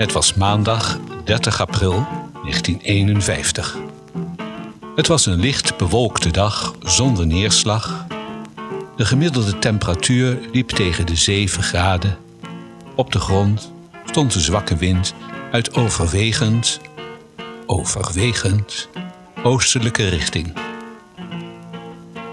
Het 0.00 0.12
was 0.12 0.34
maandag 0.34 0.98
30 1.24 1.60
april 1.60 2.06
1951. 2.32 3.76
Het 4.96 5.06
was 5.06 5.26
een 5.26 5.40
licht 5.40 5.76
bewolkte 5.76 6.30
dag 6.30 6.74
zonder 6.82 7.26
neerslag. 7.26 8.06
De 8.96 9.04
gemiddelde 9.04 9.58
temperatuur 9.58 10.38
liep 10.52 10.68
tegen 10.68 11.06
de 11.06 11.16
7 11.16 11.62
graden. 11.62 12.18
Op 12.94 13.12
de 13.12 13.18
grond 13.18 13.72
stond 14.04 14.34
een 14.34 14.40
zwakke 14.40 14.76
wind 14.76 15.14
uit 15.52 15.74
overwegend, 15.74 16.80
overwegend 17.66 18.88
oostelijke 19.42 20.08
richting. 20.08 20.52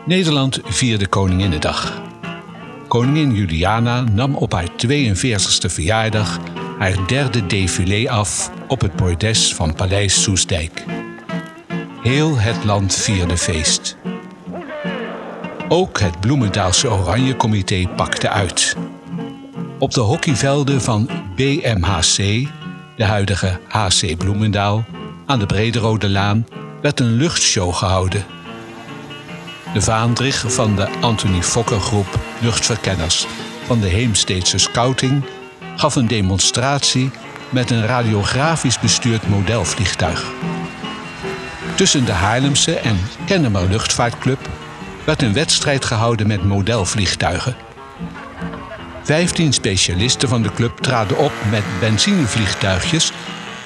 Nederland 0.06 0.60
vierde 0.64 1.08
Koninginnedag. 1.08 2.02
Koningin 2.88 3.34
Juliana 3.34 4.02
nam 4.02 4.36
op 4.36 4.52
haar 4.52 4.70
42e 4.86 5.72
verjaardag 5.72 6.40
haar 6.78 7.08
derde 7.08 7.48
défilé 7.48 8.10
af 8.10 8.52
op 8.68 8.82
het 8.82 8.96
bordes 8.96 9.56
van 9.56 9.74
Paleis 9.74 10.22
Soesdijk. 10.22 10.86
Heel 12.02 12.38
het 12.38 12.64
land 12.64 12.96
vierde 12.96 13.38
feest. 13.38 13.98
Ook 15.70 16.00
het 16.00 16.20
Bloemendaalse 16.20 16.92
Oranje 16.92 17.36
Comité 17.36 17.88
pakte 17.96 18.30
uit. 18.30 18.76
Op 19.80 19.94
de 19.94 20.00
hockeyvelden 20.00 20.82
van 20.82 21.10
BMHC, 21.36 22.48
de 22.96 23.04
huidige 23.04 23.60
HC 23.68 24.18
Bloemendaal, 24.18 24.86
aan 25.26 25.40
de 25.40 25.46
Brederode 25.46 26.10
Laan, 26.10 26.48
werd 26.82 27.00
een 27.00 27.12
luchtshow 27.12 27.74
gehouden. 27.74 28.26
De 29.74 29.82
vaandrig 29.82 30.54
van 30.54 30.76
de 30.76 30.90
Anthony 31.02 31.42
Fokker 31.44 31.80
groep 31.80 32.20
luchtverkenners 32.42 33.28
van 33.66 33.80
de 33.80 33.88
Heemsteedse 33.88 34.58
Scouting 34.58 35.24
gaf 35.78 35.96
een 35.96 36.08
demonstratie 36.08 37.12
met 37.50 37.72
een 37.72 37.86
radiografisch 37.86 38.80
bestuurd 38.80 39.30
modelvliegtuig. 39.30 40.26
Tussen 41.76 42.06
de 42.06 42.12
Haarlemse 42.12 42.80
en 42.80 43.00
Kennemer 43.26 43.68
Luchtvaartclub 43.70 44.50
werd 45.04 45.22
een 45.22 45.34
wedstrijd 45.34 45.86
gehouden 45.86 46.28
met 46.28 46.44
modelvliegtuigen. 46.44 47.56
Vijftien 49.04 49.54
specialisten 49.54 50.30
van 50.30 50.42
de 50.42 50.52
club 50.52 50.78
traden 50.78 51.18
op 51.18 51.32
met 51.52 51.64
benzinevliegtuigjes 51.80 53.12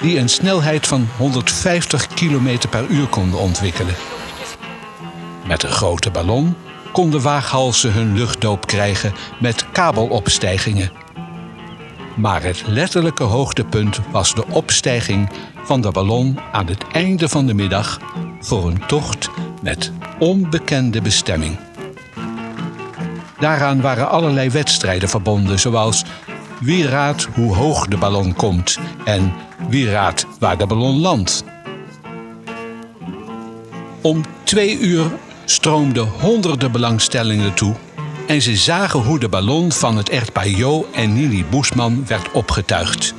die 0.00 0.18
een 0.18 0.28
snelheid 0.28 0.86
van 0.86 1.08
150 1.16 2.06
km 2.06 2.58
per 2.70 2.86
uur 2.86 3.06
konden 3.06 3.40
ontwikkelen. 3.40 3.94
Met 5.46 5.62
een 5.62 5.70
grote 5.70 6.10
ballon 6.10 6.56
konden 6.92 7.22
waaghalzen 7.22 7.92
hun 7.92 8.14
luchtdoop 8.14 8.66
krijgen 8.66 9.14
met 9.40 9.66
kabelopstijgingen. 9.72 11.02
Maar 12.16 12.42
het 12.42 12.62
letterlijke 12.66 13.22
hoogtepunt 13.22 14.00
was 14.10 14.34
de 14.34 14.44
opstijging 14.46 15.30
van 15.64 15.80
de 15.80 15.90
ballon 15.90 16.38
aan 16.52 16.66
het 16.66 16.84
einde 16.92 17.28
van 17.28 17.46
de 17.46 17.54
middag 17.54 18.00
voor 18.40 18.66
een 18.66 18.86
tocht 18.86 19.30
met 19.62 19.92
onbekende 20.18 21.00
bestemming. 21.00 21.58
Daaraan 23.38 23.80
waren 23.80 24.10
allerlei 24.10 24.50
wedstrijden 24.50 25.08
verbonden, 25.08 25.58
zoals 25.58 26.04
wie 26.60 26.86
raadt 26.86 27.24
hoe 27.34 27.54
hoog 27.54 27.86
de 27.86 27.96
ballon 27.96 28.34
komt 28.34 28.78
en 29.04 29.32
wie 29.68 29.90
raadt 29.90 30.26
waar 30.38 30.58
de 30.58 30.66
ballon 30.66 31.00
landt. 31.00 31.44
Om 34.00 34.24
twee 34.44 34.78
uur 34.78 35.10
stroomden 35.44 36.06
honderden 36.06 36.72
belangstellingen 36.72 37.54
toe 37.54 37.74
en 38.32 38.42
ze 38.42 38.56
zagen 38.56 39.00
hoe 39.00 39.18
de 39.18 39.28
ballon 39.28 39.72
van 39.72 39.96
het 39.96 40.08
echtpaar 40.08 40.48
Jo 40.48 40.88
en 40.92 41.12
Nini 41.12 41.44
Boesman 41.44 42.06
werd 42.06 42.30
opgetuigd. 42.30 43.14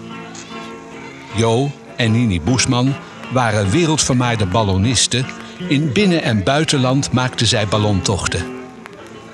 Jo 1.36 1.72
en 1.96 2.12
Nini 2.12 2.42
Boesman 2.42 2.94
waren 3.32 3.70
wereldvermaarde 3.70 4.46
ballonisten. 4.46 5.26
In 5.68 5.92
binnen- 5.92 6.24
en 6.24 6.44
buitenland 6.44 7.12
maakten 7.12 7.48
zij 7.48 7.68
ballontochten. 7.68 8.46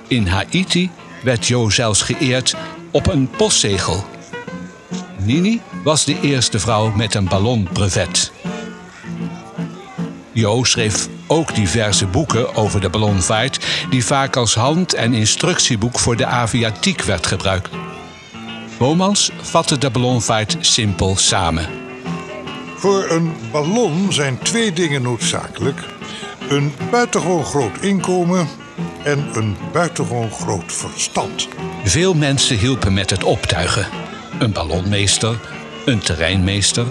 In 0.07 0.27
Haiti 0.27 0.89
werd 1.23 1.47
Jo 1.47 1.69
zelfs 1.69 2.01
geëerd 2.01 2.55
op 2.91 3.07
een 3.07 3.29
postzegel. 3.37 4.05
Nini 5.17 5.61
was 5.83 6.05
de 6.05 6.19
eerste 6.21 6.59
vrouw 6.59 6.91
met 6.95 7.15
een 7.15 7.27
ballonbrevet. 7.27 8.31
Jo 10.31 10.63
schreef 10.63 11.07
ook 11.27 11.55
diverse 11.55 12.05
boeken 12.05 12.55
over 12.55 12.81
de 12.81 12.89
ballonvaart, 12.89 13.58
die 13.89 14.05
vaak 14.05 14.35
als 14.35 14.55
hand- 14.55 14.93
en 14.93 15.13
instructieboek 15.13 15.99
voor 15.99 16.15
de 16.15 16.25
aviatiek 16.25 17.01
werd 17.01 17.27
gebruikt. 17.27 17.69
Bomans 18.77 19.31
vatte 19.41 19.77
de 19.77 19.89
ballonvaart 19.89 20.57
simpel 20.59 21.15
samen. 21.15 21.65
Voor 22.75 23.09
een 23.09 23.33
ballon 23.51 24.13
zijn 24.13 24.39
twee 24.39 24.73
dingen 24.73 25.01
noodzakelijk: 25.01 25.83
een 26.49 26.73
buitengewoon 26.91 27.45
groot 27.45 27.77
inkomen 27.81 28.47
en 29.03 29.29
een 29.33 29.57
buitengewoon 29.71 30.31
groot 30.31 30.73
verstand. 30.73 31.47
Veel 31.83 32.13
mensen 32.13 32.57
hielpen 32.57 32.93
met 32.93 33.09
het 33.09 33.23
optuigen: 33.23 33.87
een 34.39 34.51
ballonmeester, 34.51 35.39
een 35.85 35.99
terreinmeester, 35.99 36.85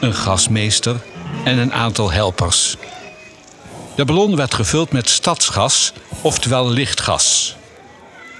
een 0.00 0.14
gasmeester 0.14 0.96
en 1.44 1.58
een 1.58 1.72
aantal 1.72 2.12
helpers. 2.12 2.76
De 3.94 4.04
ballon 4.04 4.36
werd 4.36 4.54
gevuld 4.54 4.92
met 4.92 5.10
stadsgas, 5.10 5.92
oftewel 6.20 6.70
lichtgas. 6.70 7.56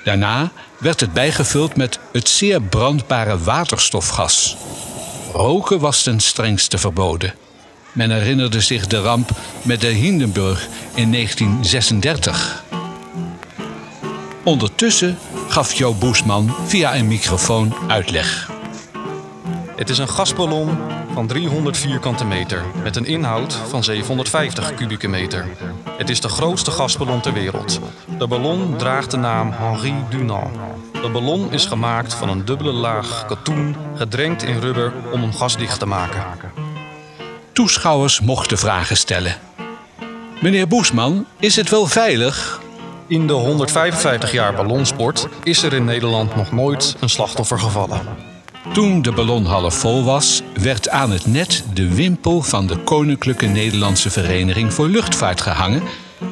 Daarna 0.05 0.53
werd 0.79 1.01
het 1.01 1.13
bijgevuld 1.13 1.77
met 1.77 1.99
het 2.13 2.29
zeer 2.29 2.63
brandbare 2.63 3.39
waterstofgas. 3.39 4.57
Roken 5.33 5.81
was 5.81 6.03
ten 6.03 6.21
strengste 6.21 6.79
verboden. 6.79 7.35
Men 7.93 8.11
herinnerde 8.11 8.61
zich 8.61 8.87
de 8.87 9.01
ramp 9.01 9.31
met 9.63 9.81
de 9.81 9.87
Hindenburg 9.87 10.69
in 10.95 11.13
1936. 11.13 12.65
Ondertussen 14.43 15.19
gaf 15.49 15.73
Jo 15.73 15.95
Boesman 15.95 16.55
via 16.67 16.97
een 16.97 17.09
microfoon 17.09 17.75
uitleg. 17.89 18.51
Het 19.77 19.91
is 19.91 19.99
een 19.99 20.09
gasballon 20.09 20.79
van 21.15 21.27
300 21.27 21.77
vierkante 21.77 22.25
meter 22.25 22.63
met 22.83 22.97
een 22.97 23.05
inhoud 23.05 23.53
van 23.53 23.85
750 23.85 24.75
kubieke 24.75 25.09
meter. 25.09 25.47
Het 25.97 26.11
is 26.11 26.21
de 26.21 26.29
grootste 26.29 26.71
gasballon 26.71 27.21
ter 27.21 27.33
wereld. 27.33 27.81
De 28.19 28.27
ballon 28.27 28.77
draagt 28.77 29.11
de 29.11 29.17
naam 29.17 29.51
Henri 29.53 29.95
Dunant. 30.11 30.57
De 30.93 31.09
ballon 31.13 31.53
is 31.53 31.67
gemaakt 31.67 32.15
van 32.15 32.29
een 32.29 32.45
dubbele 32.45 32.73
laag 32.73 33.27
katoen 33.27 33.77
gedrenkt 33.95 34.43
in 34.43 34.61
rubber 34.61 34.93
om 35.13 35.21
hem 35.21 35.33
gasdicht 35.33 35.79
te 35.79 35.87
maken. 35.87 36.25
Toeschouwers 37.53 38.21
mochten 38.21 38.59
vragen 38.59 38.97
stellen. 38.97 39.35
Meneer 40.41 40.69
Boesman, 40.69 41.27
is 41.39 41.57
het 41.57 41.71
wel 41.71 41.87
veilig? 41.87 42.61
In 43.07 43.27
de 43.27 43.33
155 43.33 44.33
jaar 44.33 44.55
ballonsport 44.55 45.29
is 45.43 45.63
er 45.63 45.73
in 45.73 45.85
Nederland 45.85 46.37
nog 46.37 46.53
nooit 46.53 46.97
een 47.01 47.09
slachtoffer 47.09 47.59
gevallen. 47.59 48.33
Toen 48.73 49.03
de 49.03 49.13
ballon 49.13 49.45
half 49.45 49.75
vol 49.75 50.05
was, 50.05 50.43
werd 50.55 50.89
aan 50.89 51.11
het 51.11 51.27
net 51.27 51.65
de 51.75 51.95
wimpel 51.95 52.43
van 52.43 52.67
de 52.67 52.77
Koninklijke 52.77 53.47
Nederlandse 53.47 54.11
Vereniging 54.11 54.73
voor 54.73 54.89
Luchtvaart 54.89 55.41
gehangen 55.41 55.83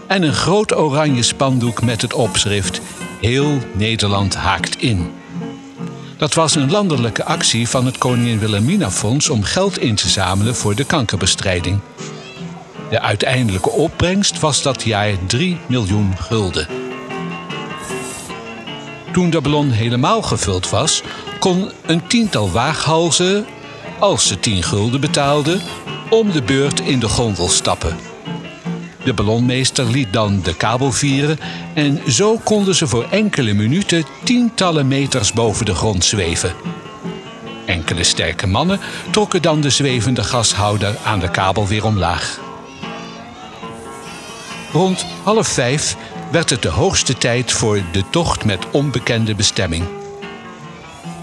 en 0.06 0.22
een 0.22 0.32
groot 0.32 0.76
oranje 0.76 1.22
spandoek 1.22 1.82
met 1.82 2.03
het 2.03 2.15
opschrift 2.15 2.81
Heel 3.21 3.59
Nederland 3.72 4.34
haakt 4.34 4.76
in. 4.76 5.12
Dat 6.16 6.34
was 6.34 6.54
een 6.54 6.71
landelijke 6.71 7.25
actie 7.25 7.69
van 7.69 7.87
het 7.87 7.98
Koningin 7.98 8.38
Wilhelmina 8.38 8.91
Fonds 8.91 9.31
om 9.31 9.42
geld 9.42 9.78
in 9.78 9.94
te 9.94 10.09
zamelen 10.09 10.54
voor 10.54 10.75
de 10.75 10.84
kankerbestrijding. 10.84 11.81
De 12.91 13.00
uiteindelijke 13.00 13.71
opbrengst 13.71 14.41
was 14.41 14.62
dat 14.62 14.82
jaar 14.82 15.12
3 15.26 15.59
miljoen 15.66 16.16
gulden. 16.18 16.66
Toen 19.12 19.30
de 19.30 19.41
ballon 19.41 19.70
helemaal 19.70 20.22
gevuld 20.22 20.70
was, 20.70 21.03
kon 21.38 21.70
een 21.86 22.06
tiental 22.06 22.50
waaghalzen, 22.50 23.47
als 23.98 24.26
ze 24.26 24.41
10 24.41 24.62
gulden 24.62 25.00
betaalden, 25.00 25.60
om 26.10 26.30
de 26.30 26.42
beurt 26.42 26.80
in 26.80 27.00
de 27.00 27.09
gondel 27.09 27.48
stappen. 27.48 27.97
De 29.04 29.12
ballonmeester 29.12 29.91
liet 29.91 30.12
dan 30.12 30.41
de 30.42 30.56
kabel 30.56 30.92
vieren 30.92 31.38
en 31.74 32.00
zo 32.12 32.38
konden 32.44 32.74
ze 32.74 32.86
voor 32.86 33.06
enkele 33.10 33.53
minuten 33.53 34.04
tientallen 34.24 34.88
meters 34.88 35.32
boven 35.32 35.66
de 35.66 35.74
grond 35.74 36.04
zweven. 36.04 36.53
Enkele 37.66 38.04
sterke 38.04 38.47
mannen 38.47 38.80
trokken 39.10 39.42
dan 39.42 39.60
de 39.60 39.70
zwevende 39.70 40.24
gashouder 40.24 40.97
aan 41.04 41.20
de 41.20 41.30
kabel 41.30 41.66
weer 41.66 41.84
omlaag. 41.84 42.41
Rond 44.72 45.06
half 45.22 45.48
vijf 45.48 45.97
werd 46.32 46.50
het 46.50 46.62
de 46.62 46.68
hoogste 46.68 47.18
tijd 47.18 47.52
voor 47.52 47.82
de 47.92 48.04
tocht 48.10 48.44
met 48.44 48.70
onbekende 48.70 49.34
bestemming. 49.34 49.84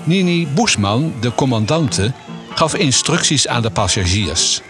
Nini 0.03 0.47
Boesman, 0.47 1.13
de 1.19 1.35
commandante, 1.35 2.13
gaf 2.53 2.75
instructies 2.75 3.47
aan 3.47 3.61
de 3.61 3.69
passagiers. 3.69 4.61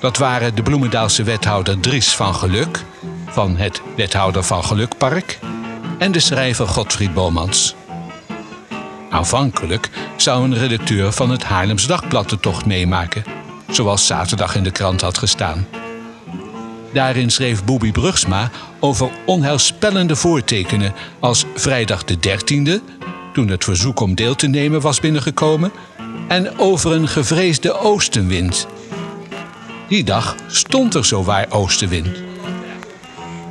Dat 0.00 0.16
waren 0.16 0.54
de 0.54 0.62
Bloemendaalse 0.62 1.22
wethouder 1.22 1.80
Dries 1.80 2.16
van 2.16 2.34
Geluk, 2.34 2.84
van 3.26 3.56
het 3.56 3.82
Wethouder 3.96 4.42
van 4.42 4.64
Gelukpark, 4.64 5.38
en 5.98 6.12
de 6.12 6.20
schrijver 6.20 6.66
Godfried 6.66 7.14
Bomans. 7.14 7.74
Aanvankelijk 9.10 9.90
zou 10.16 10.44
een 10.44 10.58
redacteur 10.58 11.12
van 11.12 11.30
het 11.30 11.44
Haarlems 11.44 11.86
Dagblad 11.86 12.30
de 12.30 12.40
tocht 12.40 12.66
meemaken, 12.66 13.24
zoals 13.68 14.06
zaterdag 14.06 14.54
in 14.54 14.62
de 14.62 14.70
krant 14.70 15.00
had 15.00 15.18
gestaan. 15.18 15.66
Daarin 16.92 17.30
schreef 17.30 17.64
Boebi 17.64 17.92
Brugsma 17.92 18.50
over 18.78 19.10
onheilspellende 19.26 20.16
voortekenen 20.16 20.94
als 21.18 21.44
vrijdag 21.54 22.04
de 22.04 22.16
13e, 22.16 22.94
toen 23.32 23.48
het 23.48 23.64
verzoek 23.64 24.00
om 24.00 24.14
deel 24.14 24.34
te 24.34 24.46
nemen 24.46 24.80
was 24.80 25.00
binnengekomen, 25.00 25.72
en 26.28 26.58
over 26.58 26.92
een 26.92 27.08
gevreesde 27.08 27.78
oostenwind. 27.78 28.66
Die 29.88 30.04
dag 30.04 30.36
stond 30.46 30.94
er 30.94 31.04
zowaar 31.04 31.46
oostenwind. 31.50 32.08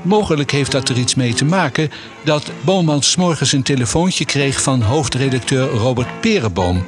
Mogelijk 0.01 0.51
heeft 0.51 0.71
dat 0.71 0.89
er 0.89 0.97
iets 0.97 1.15
mee 1.15 1.33
te 1.33 1.45
maken 1.45 1.91
dat 2.23 2.51
Bomans 2.61 3.15
morgens 3.15 3.51
een 3.51 3.63
telefoontje 3.63 4.25
kreeg 4.25 4.61
van 4.61 4.81
hoofdredacteur 4.81 5.69
Robert 5.69 6.21
Perenboom. 6.21 6.85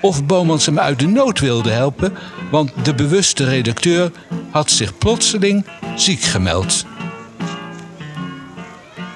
Of 0.00 0.24
Bomans 0.24 0.66
hem 0.66 0.78
uit 0.78 0.98
de 0.98 1.06
nood 1.06 1.40
wilde 1.40 1.70
helpen, 1.70 2.12
want 2.50 2.72
de 2.82 2.94
bewuste 2.94 3.44
redacteur 3.44 4.10
had 4.54 4.70
zich 4.70 4.98
plotseling 4.98 5.64
ziek 5.96 6.22
gemeld. 6.22 6.86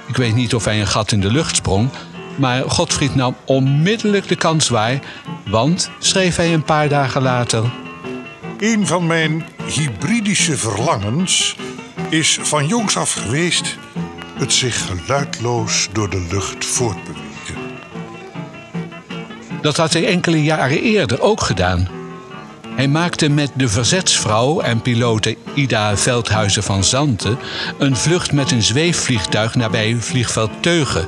Ik 0.07 0.15
weet 0.15 0.35
niet 0.35 0.55
of 0.55 0.65
hij 0.65 0.79
een 0.79 0.87
gat 0.87 1.11
in 1.11 1.19
de 1.19 1.31
lucht 1.31 1.55
sprong, 1.55 1.89
maar 2.35 2.69
Godfried 2.69 3.15
nam 3.15 3.35
onmiddellijk 3.45 4.27
de 4.27 4.35
kans 4.35 4.69
waar, 4.69 4.99
want, 5.45 5.91
schreef 5.99 6.35
hij 6.35 6.53
een 6.53 6.63
paar 6.63 6.89
dagen 6.89 7.21
later. 7.21 7.71
Een 8.57 8.87
van 8.87 9.07
mijn 9.07 9.45
hybridische 9.73 10.57
verlangens 10.57 11.55
is 12.09 12.39
van 12.41 12.67
jongs 12.67 12.97
af 12.97 13.13
geweest 13.13 13.77
het 14.37 14.53
zich 14.53 14.85
geluidloos 14.85 15.89
door 15.91 16.09
de 16.09 16.27
lucht 16.31 16.65
voortbewegen. 16.65 17.55
Dat 19.61 19.77
had 19.77 19.93
hij 19.93 20.07
enkele 20.07 20.43
jaren 20.43 20.81
eerder 20.81 21.21
ook 21.21 21.41
gedaan. 21.41 21.98
Hij 22.79 22.87
maakte 22.87 23.29
met 23.29 23.51
de 23.55 23.67
verzetsvrouw 23.67 24.59
en 24.59 24.81
pilote 24.81 25.37
Ida 25.53 25.97
Veldhuizen 25.97 26.63
van 26.63 26.83
Zanten 26.83 27.37
een 27.77 27.97
vlucht 27.97 28.31
met 28.31 28.51
een 28.51 28.61
zweefvliegtuig 28.61 29.55
nabij 29.55 29.95
vliegveld 29.95 30.51
Teugen. 30.61 31.07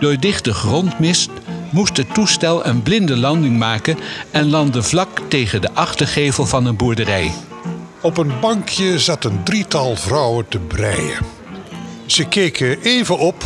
Door 0.00 0.18
dichte 0.18 0.54
grondmist 0.54 1.30
moest 1.70 1.96
het 1.96 2.14
toestel 2.14 2.66
een 2.66 2.82
blinde 2.82 3.16
landing 3.16 3.58
maken 3.58 3.98
en 4.30 4.50
landde 4.50 4.82
vlak 4.82 5.20
tegen 5.28 5.60
de 5.60 5.74
achtergevel 5.74 6.46
van 6.46 6.66
een 6.66 6.76
boerderij. 6.76 7.32
Op 8.00 8.18
een 8.18 8.40
bankje 8.40 8.98
zat 8.98 9.24
een 9.24 9.42
drietal 9.42 9.96
vrouwen 9.96 10.48
te 10.48 10.58
breien. 10.58 11.18
Ze 12.06 12.24
keken 12.24 12.80
even 12.82 13.18
op 13.18 13.44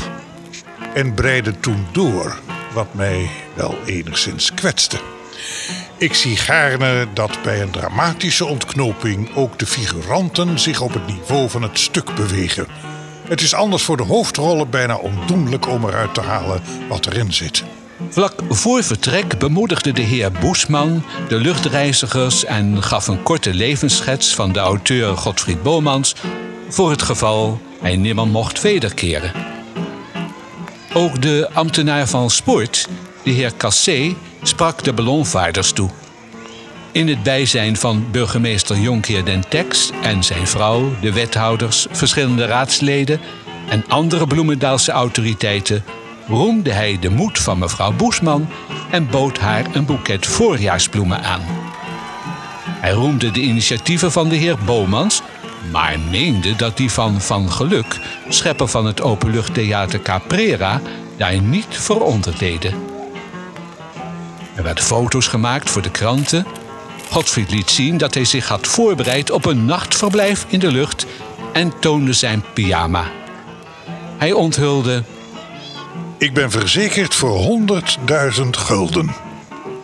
en 0.94 1.14
breiden 1.14 1.60
toen 1.60 1.86
door, 1.92 2.38
wat 2.72 2.94
mij 2.94 3.30
wel 3.54 3.78
enigszins 3.86 4.54
kwetste. 4.54 4.98
Ik 6.02 6.14
zie 6.14 6.36
gaarne 6.36 7.06
dat 7.14 7.42
bij 7.42 7.62
een 7.62 7.70
dramatische 7.70 8.44
ontknoping 8.44 9.34
ook 9.34 9.58
de 9.58 9.66
figuranten 9.66 10.58
zich 10.58 10.80
op 10.80 10.92
het 10.92 11.06
niveau 11.06 11.50
van 11.50 11.62
het 11.62 11.78
stuk 11.78 12.14
bewegen. 12.14 12.66
Het 13.28 13.40
is 13.40 13.54
anders 13.54 13.82
voor 13.82 13.96
de 13.96 14.02
hoofdrollen 14.02 14.70
bijna 14.70 14.96
ondoenlijk 14.96 15.68
om 15.68 15.84
eruit 15.84 16.14
te 16.14 16.20
halen 16.20 16.62
wat 16.88 17.06
erin 17.06 17.32
zit. 17.32 17.64
Vlak 18.08 18.34
voor 18.48 18.82
vertrek 18.84 19.38
bemoedigde 19.38 19.92
de 19.92 20.02
heer 20.02 20.32
Boesman 20.32 21.04
de 21.28 21.36
luchtreizigers 21.36 22.44
en 22.44 22.82
gaf 22.82 23.08
een 23.08 23.22
korte 23.22 23.54
levensschets 23.54 24.34
van 24.34 24.52
de 24.52 24.58
auteur 24.58 25.16
Godfried 25.16 25.62
Bomans 25.62 26.14
voor 26.68 26.90
het 26.90 27.02
geval 27.02 27.60
hij 27.80 27.96
nimmer 27.96 28.26
mocht 28.26 28.60
wederkeren. 28.60 29.32
Ook 30.92 31.22
de 31.22 31.48
ambtenaar 31.52 32.08
van 32.08 32.30
sport, 32.30 32.88
de 33.22 33.30
heer 33.30 33.52
Cassé, 33.56 34.14
sprak 34.42 34.84
de 34.84 34.92
ballonvaarders 34.92 35.72
toe. 35.72 35.90
In 36.92 37.08
het 37.08 37.22
bijzijn 37.22 37.76
van 37.76 38.06
burgemeester 38.10 38.78
Jonkheer 38.78 39.24
den 39.24 39.48
Tex 39.48 39.90
en 40.02 40.24
zijn 40.24 40.46
vrouw, 40.46 40.94
de 41.00 41.12
wethouders, 41.12 41.86
verschillende 41.90 42.44
raadsleden 42.44 43.20
en 43.68 43.84
andere 43.88 44.26
Bloemendaalse 44.26 44.92
autoriteiten 44.92 45.84
roemde 46.28 46.72
hij 46.72 46.98
de 47.00 47.10
moed 47.10 47.38
van 47.38 47.58
mevrouw 47.58 47.92
Boesman 47.92 48.48
en 48.90 49.10
bood 49.10 49.38
haar 49.38 49.66
een 49.72 49.84
boeket 49.84 50.26
voorjaarsbloemen 50.26 51.22
aan. 51.22 51.42
Hij 52.64 52.92
roemde 52.92 53.30
de 53.30 53.40
initiatieven 53.40 54.12
van 54.12 54.28
de 54.28 54.36
heer 54.36 54.56
Bomans, 54.64 55.22
maar 55.70 56.00
meende 56.10 56.56
dat 56.56 56.76
die 56.76 56.90
van 56.90 57.20
Van 57.20 57.52
Geluk, 57.52 58.00
schepper 58.28 58.68
van 58.68 58.86
het 58.86 59.02
openluchttheater 59.02 60.02
Caprera, 60.02 60.80
daar 61.16 61.40
niet 61.40 61.76
voor 61.78 62.00
onderdeden. 62.00 62.91
Er 64.54 64.62
werden 64.62 64.84
foto's 64.84 65.26
gemaakt 65.26 65.70
voor 65.70 65.82
de 65.82 65.90
kranten. 65.90 66.46
Godfried 67.10 67.50
liet 67.50 67.70
zien 67.70 67.96
dat 67.96 68.14
hij 68.14 68.24
zich 68.24 68.48
had 68.48 68.66
voorbereid 68.66 69.30
op 69.30 69.44
een 69.44 69.64
nachtverblijf 69.64 70.44
in 70.48 70.58
de 70.58 70.70
lucht 70.70 71.06
en 71.52 71.72
toonde 71.80 72.12
zijn 72.12 72.44
pyjama. 72.54 73.04
Hij 74.18 74.32
onthulde 74.32 75.02
Ik 76.18 76.34
ben 76.34 76.50
verzekerd 76.50 77.14
voor 77.14 77.60
100.000 78.34 78.48
gulden. 78.50 79.14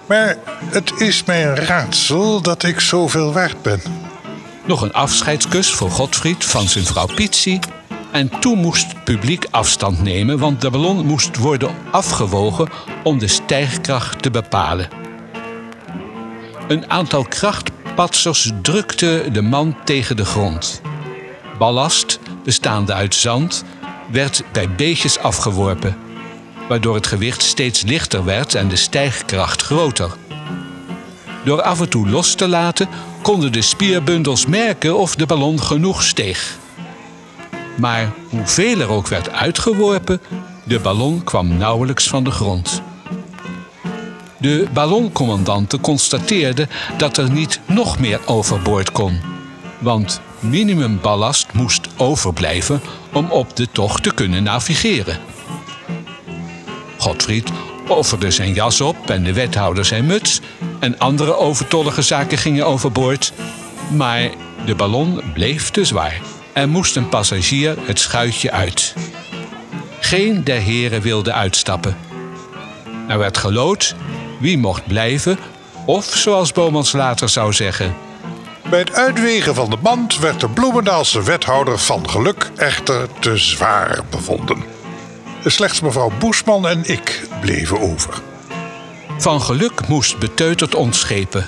Maar 0.07 0.37
het 0.65 0.93
is 0.97 1.25
mij 1.25 1.47
een 1.47 1.57
raadsel 1.57 2.41
dat 2.41 2.63
ik 2.63 2.81
zoveel 2.81 3.33
waard 3.33 3.63
ben. 3.63 3.81
nog 4.65 4.83
een 4.83 4.93
afscheidskus 4.93 5.71
voor 5.71 5.91
Godfried 5.91 6.45
van 6.45 6.69
zijn 6.69 6.85
vrouw 6.85 7.07
Pietsie. 7.15 7.59
En 8.19 8.41
toen 8.41 8.59
moest 8.59 8.89
het 8.89 9.05
publiek 9.05 9.47
afstand 9.51 10.03
nemen, 10.03 10.39
want 10.39 10.61
de 10.61 10.71
ballon 10.71 11.07
moest 11.07 11.37
worden 11.37 11.75
afgewogen 11.91 12.69
om 13.03 13.19
de 13.19 13.27
stijgkracht 13.27 14.23
te 14.23 14.31
bepalen. 14.31 14.89
Een 16.69 16.91
aantal 16.91 17.25
krachtpatsers 17.25 18.51
drukte 18.63 19.29
de 19.33 19.43
man 19.43 19.77
tegen 19.85 20.17
de 20.17 20.25
grond. 20.25 20.81
Ballast, 21.59 22.19
bestaande 22.45 22.93
uit 22.93 23.15
zand, 23.15 23.65
werd 24.11 24.43
bij 24.53 24.71
beetjes 24.71 25.19
afgeworpen, 25.19 25.97
waardoor 26.69 26.95
het 26.95 27.07
gewicht 27.07 27.43
steeds 27.43 27.83
lichter 27.83 28.25
werd 28.25 28.55
en 28.55 28.69
de 28.69 28.77
stijgkracht 28.77 29.63
groter. 29.63 30.11
Door 31.45 31.63
af 31.63 31.81
en 31.81 31.89
toe 31.89 32.09
los 32.09 32.35
te 32.35 32.49
laten 32.49 32.89
konden 33.23 33.53
de 33.53 33.63
spierbundels 33.63 34.47
merken 34.47 34.99
of 34.99 35.15
de 35.15 35.27
ballon 35.27 35.63
genoeg 35.63 36.03
steeg. 36.03 36.59
Maar 37.79 38.13
hoeveel 38.29 38.81
er 38.81 38.91
ook 38.91 39.09
werd 39.09 39.31
uitgeworpen, 39.31 40.21
de 40.65 40.81
ballon 40.81 41.25
kwam 41.25 41.57
nauwelijks 41.57 42.09
van 42.09 42.25
de 42.25 42.31
grond. 42.31 42.83
De 44.39 44.67
balloncommandante 44.73 45.81
constateerde 45.81 46.69
dat 46.97 47.17
er 47.17 47.31
niet 47.31 47.61
nog 47.67 47.99
meer 47.99 48.21
overboord 48.27 48.93
kon. 48.93 49.21
Want 49.79 50.21
minimumballast 50.41 51.53
moest 51.53 51.89
overblijven 51.97 52.81
om 53.13 53.31
op 53.31 53.57
de 53.57 53.69
tocht 53.73 54.03
te 54.03 54.15
kunnen 54.15 54.43
navigeren. 54.43 55.19
Godfried 56.99 57.51
offerde 57.89 58.31
zijn 58.31 58.53
jas 58.53 58.81
op 58.81 59.11
en 59.11 59.25
de 59.25 59.33
wethouder 59.33 59.85
zijn 59.85 60.07
muts 60.07 60.41
en 60.79 60.99
andere 60.99 61.37
overtollige 61.37 62.03
zaken 62.03 62.39
gingen 62.39 62.67
overboord. 62.67 63.33
Maar 63.97 64.31
de 64.67 64.75
ballon 64.75 65.21
bleef 65.33 65.71
te 65.71 65.85
zwaar 65.85 66.21
en 66.59 66.71
moest 66.71 66.97
een 66.97 67.09
passagier 67.09 67.77
het 67.81 67.99
schuitje 67.99 68.51
uit. 68.51 68.95
Geen 70.01 70.45
der 70.45 70.61
heren 70.61 71.01
wilde 71.01 71.33
uitstappen. 71.33 71.97
Er 73.09 73.19
werd 73.19 73.37
gelood 73.37 73.95
wie 74.41 74.59
mocht 74.59 74.87
blijven, 74.87 75.39
of 75.87 76.05
zoals 76.05 76.53
Bomans 76.53 76.93
later 76.93 77.29
zou 77.29 77.53
zeggen, 77.53 77.95
Bij 78.71 78.79
het 78.79 78.93
uitwegen 78.95 79.55
van 79.55 79.71
de 79.71 79.77
band 79.77 80.19
werd 80.19 80.41
de 80.41 80.49
Bloemendaalse 80.49 81.23
wethouder 81.23 81.79
van 81.79 82.11
geluk 82.11 82.51
echter 82.57 83.09
te 83.21 83.37
zwaar 83.37 84.01
bevonden. 84.11 84.63
Slechts 85.45 85.81
mevrouw 85.81 86.13
Boesman 86.19 86.69
en 86.69 86.85
ik 86.85 87.29
bleven 87.41 87.81
over. 87.81 88.23
Van 89.19 89.43
geluk 89.43 89.89
moest 89.89 90.19
beteuterd 90.19 90.75
ontschepen. 90.75 91.47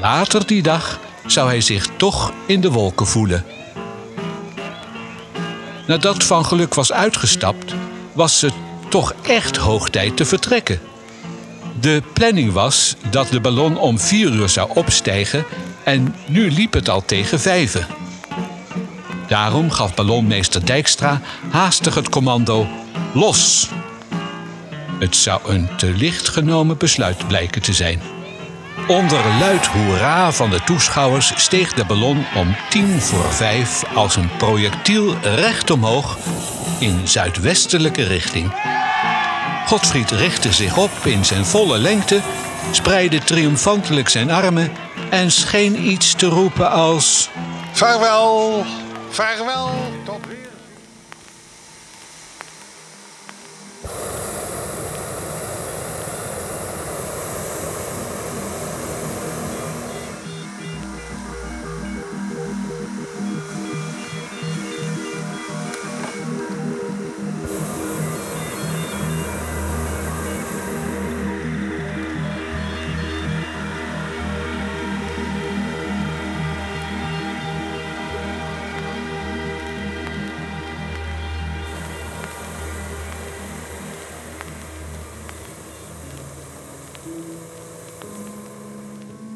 Later 0.00 0.46
die 0.46 0.62
dag 0.62 1.00
zou 1.26 1.48
hij 1.48 1.60
zich 1.60 1.86
toch 1.96 2.32
in 2.46 2.60
de 2.60 2.70
wolken 2.70 3.06
voelen. 3.06 3.44
Nadat 5.88 6.24
Van 6.24 6.44
Geluk 6.44 6.74
was 6.74 6.92
uitgestapt, 6.92 7.74
was 8.12 8.40
het 8.40 8.52
toch 8.88 9.14
echt 9.22 9.56
hoog 9.56 9.90
tijd 9.90 10.16
te 10.16 10.24
vertrekken. 10.24 10.80
De 11.80 12.02
planning 12.12 12.52
was 12.52 12.96
dat 13.10 13.28
de 13.28 13.40
ballon 13.40 13.78
om 13.78 13.98
vier 13.98 14.32
uur 14.32 14.48
zou 14.48 14.70
opstijgen 14.74 15.44
en 15.84 16.14
nu 16.26 16.50
liep 16.50 16.72
het 16.72 16.88
al 16.88 17.04
tegen 17.04 17.40
vijven. 17.40 17.86
Daarom 19.28 19.70
gaf 19.70 19.94
ballonmeester 19.94 20.66
Dijkstra 20.66 21.20
haastig 21.50 21.94
het 21.94 22.08
commando 22.08 22.66
los. 23.14 23.68
Het 24.98 25.16
zou 25.16 25.40
een 25.46 25.68
te 25.76 25.90
licht 25.90 26.28
genomen 26.28 26.76
besluit 26.76 27.26
blijken 27.28 27.62
te 27.62 27.72
zijn. 27.72 28.17
Onder 28.86 29.24
luid 29.38 29.66
hoera 29.66 30.32
van 30.32 30.50
de 30.50 30.60
toeschouwers 30.64 31.32
steeg 31.36 31.72
de 31.72 31.84
ballon 31.84 32.26
om 32.34 32.56
tien 32.70 33.00
voor 33.00 33.32
vijf 33.32 33.84
als 33.94 34.16
een 34.16 34.30
projectiel 34.36 35.16
recht 35.22 35.70
omhoog 35.70 36.18
in 36.78 37.08
zuidwestelijke 37.08 38.02
richting. 38.02 38.52
Godfried 39.66 40.10
richtte 40.10 40.52
zich 40.52 40.76
op 40.76 40.90
in 41.04 41.24
zijn 41.24 41.44
volle 41.44 41.78
lengte, 41.78 42.20
spreidde 42.70 43.18
triomfantelijk 43.18 44.08
zijn 44.08 44.30
armen 44.30 44.72
en 45.10 45.30
scheen 45.30 45.86
iets 45.86 46.14
te 46.14 46.26
roepen 46.26 46.70
als... 46.70 47.30
Vaarwel, 47.72 48.64
vaarwel, 49.10 49.70
tot. 50.04 50.18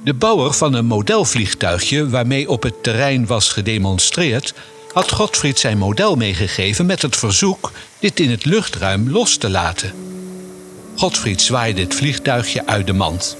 De 0.04 0.14
bouwer 0.14 0.52
van 0.52 0.74
een 0.74 0.86
modelvliegtuigje 0.86 2.08
waarmee 2.08 2.48
op 2.48 2.62
het 2.62 2.82
terrein 2.82 3.26
was 3.26 3.48
gedemonstreerd, 3.48 4.54
had 4.92 5.12
Godfried 5.12 5.58
zijn 5.58 5.78
model 5.78 6.14
meegegeven 6.14 6.86
met 6.86 7.02
het 7.02 7.16
verzoek 7.16 7.70
dit 7.98 8.20
in 8.20 8.30
het 8.30 8.44
luchtruim 8.44 9.10
los 9.10 9.36
te 9.36 9.50
laten. 9.50 9.92
Godfried 10.96 11.42
zwaaide 11.42 11.80
het 11.80 11.94
vliegtuigje 11.94 12.66
uit 12.66 12.86
de 12.86 12.92
mand. 12.92 13.36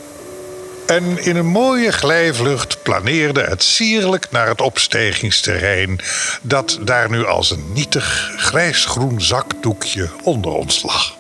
En 0.87 1.25
in 1.25 1.37
een 1.37 1.47
mooie 1.47 1.93
glijvlucht 1.93 2.83
planeerde 2.83 3.41
het 3.41 3.63
sierlijk 3.63 4.29
naar 4.31 4.49
het 4.49 4.61
opstijgingsterrein, 4.61 6.01
dat 6.43 6.79
daar 6.85 7.11
nu 7.11 7.27
als 7.27 7.51
een 7.51 7.73
nietig 7.73 8.33
grijsgroen 8.37 9.21
zakdoekje 9.21 10.09
onder 10.23 10.51
ons 10.51 10.83
lag. 10.83 11.17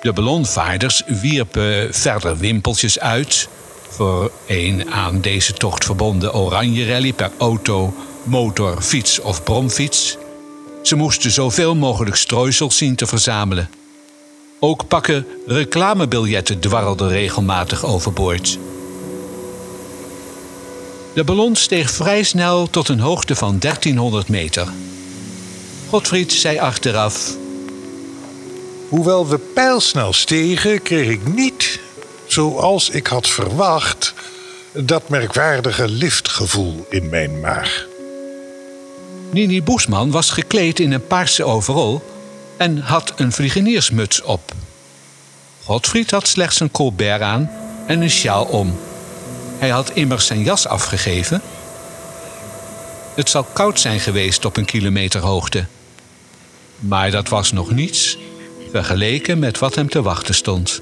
De 0.00 0.12
ballonvaarders 0.12 1.02
wierpen 1.06 1.94
verder 1.94 2.36
wimpeltjes 2.36 2.98
uit 2.98 3.48
voor 3.88 4.30
een 4.46 4.90
aan 4.90 5.20
deze 5.20 5.52
tocht 5.52 5.84
verbonden 5.84 6.34
oranje 6.34 6.86
rally 6.86 7.12
per 7.12 7.30
auto, 7.38 7.94
motor, 8.22 8.82
fiets 8.82 9.20
of 9.20 9.42
bromfiets. 9.42 10.16
Ze 10.82 10.96
moesten 10.96 11.30
zoveel 11.30 11.74
mogelijk 11.74 12.16
strooisels 12.16 12.76
zien 12.76 12.94
te 12.94 13.06
verzamelen. 13.06 13.70
Ook 14.58 14.88
pakken 14.88 15.26
reclamebiljetten 15.46 16.60
dwarrelden 16.60 17.08
regelmatig 17.08 17.84
overboord. 17.84 18.58
De 21.14 21.24
ballon 21.24 21.56
steeg 21.56 21.90
vrij 21.90 22.22
snel 22.22 22.70
tot 22.70 22.88
een 22.88 23.00
hoogte 23.00 23.36
van 23.36 23.58
1300 23.58 24.28
meter. 24.28 24.68
Godfried 25.88 26.32
zei 26.32 26.58
achteraf: 26.58 27.36
Hoewel 28.88 29.28
we 29.28 29.38
pijlsnel 29.38 30.12
stegen, 30.12 30.82
kreeg 30.82 31.08
ik 31.08 31.34
niet, 31.34 31.80
zoals 32.28 32.90
ik 32.90 33.06
had 33.06 33.28
verwacht, 33.28 34.14
dat 34.72 35.08
merkwaardige 35.08 35.88
liftgevoel 35.88 36.86
in 36.90 37.08
mijn 37.08 37.40
maag. 37.40 37.86
Nini 39.30 39.62
Boesman 39.62 40.10
was 40.10 40.30
gekleed 40.30 40.80
in 40.80 40.92
een 40.92 41.06
paarse 41.06 41.44
overal 41.44 42.02
en 42.56 42.78
had 42.78 43.12
een 43.16 43.32
vliegeniersmuts 43.32 44.22
op. 44.22 44.52
Godfried 45.64 46.10
had 46.10 46.28
slechts 46.28 46.60
een 46.60 46.70
colbert 46.70 47.20
aan 47.20 47.50
en 47.86 48.00
een 48.00 48.10
sjaal 48.10 48.44
om. 48.44 48.78
Hij 49.58 49.68
had 49.68 49.90
immers 49.90 50.26
zijn 50.26 50.42
jas 50.42 50.66
afgegeven. 50.66 51.42
Het 53.14 53.30
zal 53.30 53.44
koud 53.52 53.80
zijn 53.80 54.00
geweest 54.00 54.44
op 54.44 54.56
een 54.56 54.64
kilometer 54.64 55.20
hoogte. 55.20 55.66
Maar 56.78 57.10
dat 57.10 57.28
was 57.28 57.52
nog 57.52 57.70
niets 57.70 58.18
vergeleken 58.70 59.38
met 59.38 59.58
wat 59.58 59.74
hem 59.74 59.88
te 59.88 60.02
wachten 60.02 60.34
stond. 60.34 60.80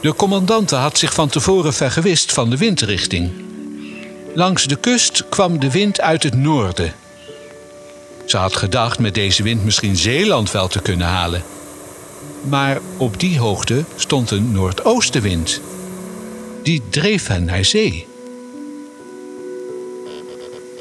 De 0.00 0.14
commandante 0.14 0.74
had 0.74 0.98
zich 0.98 1.12
van 1.12 1.28
tevoren 1.28 1.74
vergewist 1.74 2.32
van 2.32 2.50
de 2.50 2.56
windrichting. 2.56 3.30
Langs 4.34 4.66
de 4.66 4.76
kust 4.76 5.24
kwam 5.28 5.60
de 5.60 5.70
wind 5.70 6.00
uit 6.00 6.22
het 6.22 6.34
noorden. 6.34 6.94
Ze 8.26 8.36
had 8.36 8.56
gedacht 8.56 8.98
met 8.98 9.14
deze 9.14 9.42
wind 9.42 9.64
misschien 9.64 9.96
Zeeland 9.96 10.50
wel 10.50 10.68
te 10.68 10.80
kunnen 10.80 11.06
halen. 11.06 11.42
Maar 12.48 12.78
op 12.96 13.20
die 13.20 13.38
hoogte 13.38 13.84
stond 13.96 14.30
een 14.30 14.52
noordoostenwind. 14.52 15.60
Die 16.62 16.82
dreef 16.90 17.26
hen 17.26 17.44
naar 17.44 17.64
zee. 17.64 18.06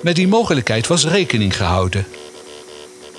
Met 0.01 0.15
die 0.15 0.27
mogelijkheid 0.27 0.87
was 0.87 1.05
rekening 1.05 1.57
gehouden. 1.57 2.05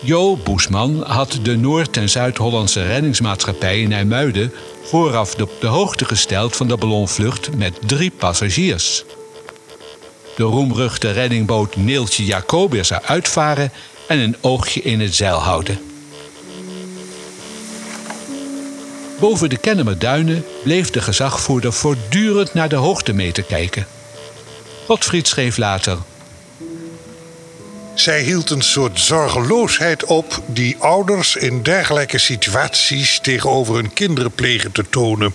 Jo 0.01 0.37
Boesman 0.37 1.03
had 1.03 1.39
de 1.43 1.57
Noord- 1.57 1.97
en 1.97 2.09
Zuid-Hollandse 2.09 2.83
reddingsmaatschappij 2.83 3.81
in 3.81 3.93
IJmuiden 3.93 4.53
vooraf 4.83 5.41
op 5.41 5.51
de 5.61 5.67
hoogte 5.67 6.05
gesteld 6.05 6.57
van 6.57 6.69
de 6.69 6.77
ballonvlucht 6.77 7.57
met 7.57 7.79
drie 7.87 8.11
passagiers. 8.11 9.05
De 10.37 10.43
roemruchte 10.43 11.11
reddingboot 11.11 11.77
Neeltje 11.77 12.25
Jacobi 12.25 12.85
zou 12.85 13.03
uitvaren 13.05 13.73
en 14.09 14.19
een 14.19 14.37
oogje 14.41 14.83
in 14.83 15.01
het 15.01 15.15
zeil 15.15 15.39
houden. 15.39 15.79
Boven 19.21 19.49
de 19.49 19.57
Kennemerduinen 19.57 20.45
bleef 20.63 20.91
de 20.91 21.01
gezagvoerder 21.01 21.73
voortdurend 21.73 22.55
naar 22.55 22.69
de 22.69 22.77
hoogtemeter 22.77 23.43
kijken. 23.43 23.87
Godfried 24.87 25.27
schreef 25.27 25.57
later. 25.57 25.99
Zij 27.97 28.23
hield 28.23 28.51
een 28.51 28.63
soort 28.63 29.01
zorgeloosheid 29.01 30.05
op 30.05 30.43
die 30.47 30.77
ouders 30.79 31.37
in 31.37 31.63
dergelijke 31.63 32.19
situaties 32.19 33.19
tegenover 33.23 33.75
hun 33.75 33.93
kinderen 33.93 34.33
plegen 34.33 34.73
te 34.73 34.85
tonen. 34.91 35.35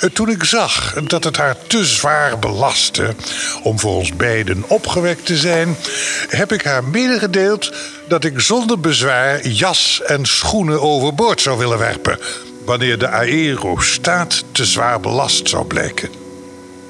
Eh, 0.00 0.08
Toen 0.10 0.28
ik 0.30 0.44
zag 0.44 0.94
dat 1.06 1.24
het 1.24 1.36
haar 1.36 1.56
te 1.66 1.84
zwaar 1.84 2.38
belastte 2.38 3.14
om 3.62 3.78
voor 3.80 3.96
ons 3.96 4.16
beiden 4.16 4.64
opgewekt 4.68 5.26
te 5.26 5.36
zijn, 5.36 5.76
heb 6.28 6.52
ik 6.52 6.62
haar 6.62 6.84
medegedeeld 6.84 7.72
dat 8.08 8.24
ik 8.24 8.40
zonder 8.40 8.80
bezwaar 8.80 9.46
jas 9.48 10.02
en 10.06 10.26
schoenen 10.26 10.80
overboord 10.80 11.40
zou 11.40 11.58
willen 11.58 11.78
werpen 11.78 12.18
wanneer 12.64 12.98
de 12.98 13.08
aerostaat 13.08 14.44
te 14.52 14.64
zwaar 14.64 15.00
belast 15.00 15.48
zou 15.48 15.64
blijken. 15.66 16.08